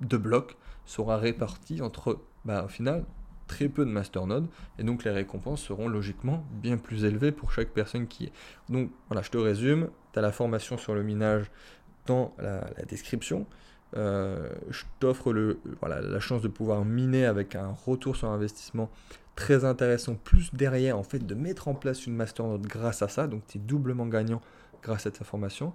de 0.00 0.16
blocs 0.16 0.56
sera 0.86 1.18
réparti 1.18 1.82
entre, 1.82 2.20
bah, 2.46 2.64
au 2.64 2.68
final, 2.68 3.04
très 3.46 3.68
peu 3.68 3.84
de 3.84 3.90
masternodes, 3.90 4.48
et 4.78 4.84
donc 4.84 5.04
les 5.04 5.10
récompenses 5.10 5.62
seront 5.62 5.86
logiquement 5.86 6.44
bien 6.50 6.78
plus 6.78 7.04
élevées 7.04 7.30
pour 7.30 7.52
chaque 7.52 7.68
personne 7.68 8.06
qui 8.06 8.24
est. 8.24 8.32
Donc 8.70 8.90
voilà, 9.08 9.20
je 9.20 9.30
te 9.30 9.36
résume, 9.36 9.90
tu 10.14 10.18
as 10.18 10.22
la 10.22 10.32
formation 10.32 10.78
sur 10.78 10.94
le 10.94 11.02
minage 11.02 11.50
dans 12.06 12.34
la, 12.38 12.60
description. 12.88 13.46
Euh, 13.96 14.48
je 14.70 14.82
t'offre 14.98 15.32
la 15.82 16.20
chance 16.20 16.42
de 16.42 16.48
pouvoir 16.48 16.84
miner 16.84 17.26
avec 17.26 17.54
un 17.54 17.74
retour 17.86 18.16
sur 18.16 18.28
investissement 18.28 18.90
très 19.36 19.64
intéressant, 19.64 20.14
plus 20.14 20.52
derrière 20.54 20.98
en 20.98 21.02
fait 21.02 21.24
de 21.24 21.34
mettre 21.34 21.68
en 21.68 21.74
place 21.74 22.06
une 22.06 22.14
masternode 22.14 22.66
grâce 22.66 23.02
à 23.02 23.08
ça, 23.08 23.26
donc 23.26 23.42
tu 23.48 23.58
es 23.58 23.60
doublement 23.60 24.06
gagnant 24.06 24.40
grâce 24.82 25.06
à 25.06 25.10
cette 25.10 25.24
formation, 25.24 25.72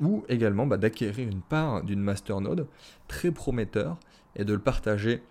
ou 0.00 0.24
également 0.28 0.66
bah, 0.66 0.76
d'acquérir 0.76 1.28
une 1.28 1.40
part 1.40 1.82
d'une 1.82 2.00
masternode 2.00 2.66
très 3.08 3.30
prometteur 3.30 3.98
et 4.36 4.44
de 4.44 4.52
le 4.52 4.58
partager 4.58 5.22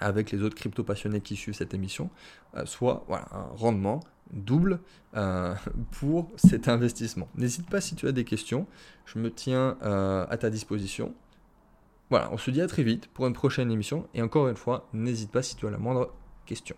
avec 0.00 0.32
les 0.32 0.42
autres 0.42 0.56
crypto 0.56 0.82
passionnés 0.82 1.20
qui 1.20 1.36
suivent 1.36 1.54
cette 1.54 1.74
émission, 1.74 2.10
euh, 2.56 2.66
soit 2.66 3.04
un 3.10 3.54
rendement 3.56 4.00
double 4.32 4.80
euh, 5.16 5.54
pour 5.92 6.30
cet 6.36 6.66
investissement. 6.68 7.28
N'hésite 7.36 7.68
pas 7.68 7.80
si 7.80 7.94
tu 7.94 8.08
as 8.08 8.12
des 8.12 8.24
questions, 8.24 8.66
je 9.06 9.18
me 9.18 9.30
tiens 9.30 9.76
à 9.80 10.36
ta 10.36 10.50
disposition. 10.50 11.14
Voilà, 12.10 12.28
on 12.32 12.36
se 12.36 12.50
dit 12.50 12.60
à 12.60 12.66
très 12.66 12.82
vite 12.82 13.08
pour 13.08 13.26
une 13.26 13.32
prochaine 13.32 13.70
émission 13.70 14.08
et 14.14 14.22
encore 14.22 14.48
une 14.48 14.56
fois, 14.56 14.88
n'hésite 14.92 15.30
pas 15.30 15.42
si 15.42 15.56
tu 15.56 15.66
as 15.66 15.70
la 15.70 15.78
moindre 15.78 16.12
question. 16.46 16.76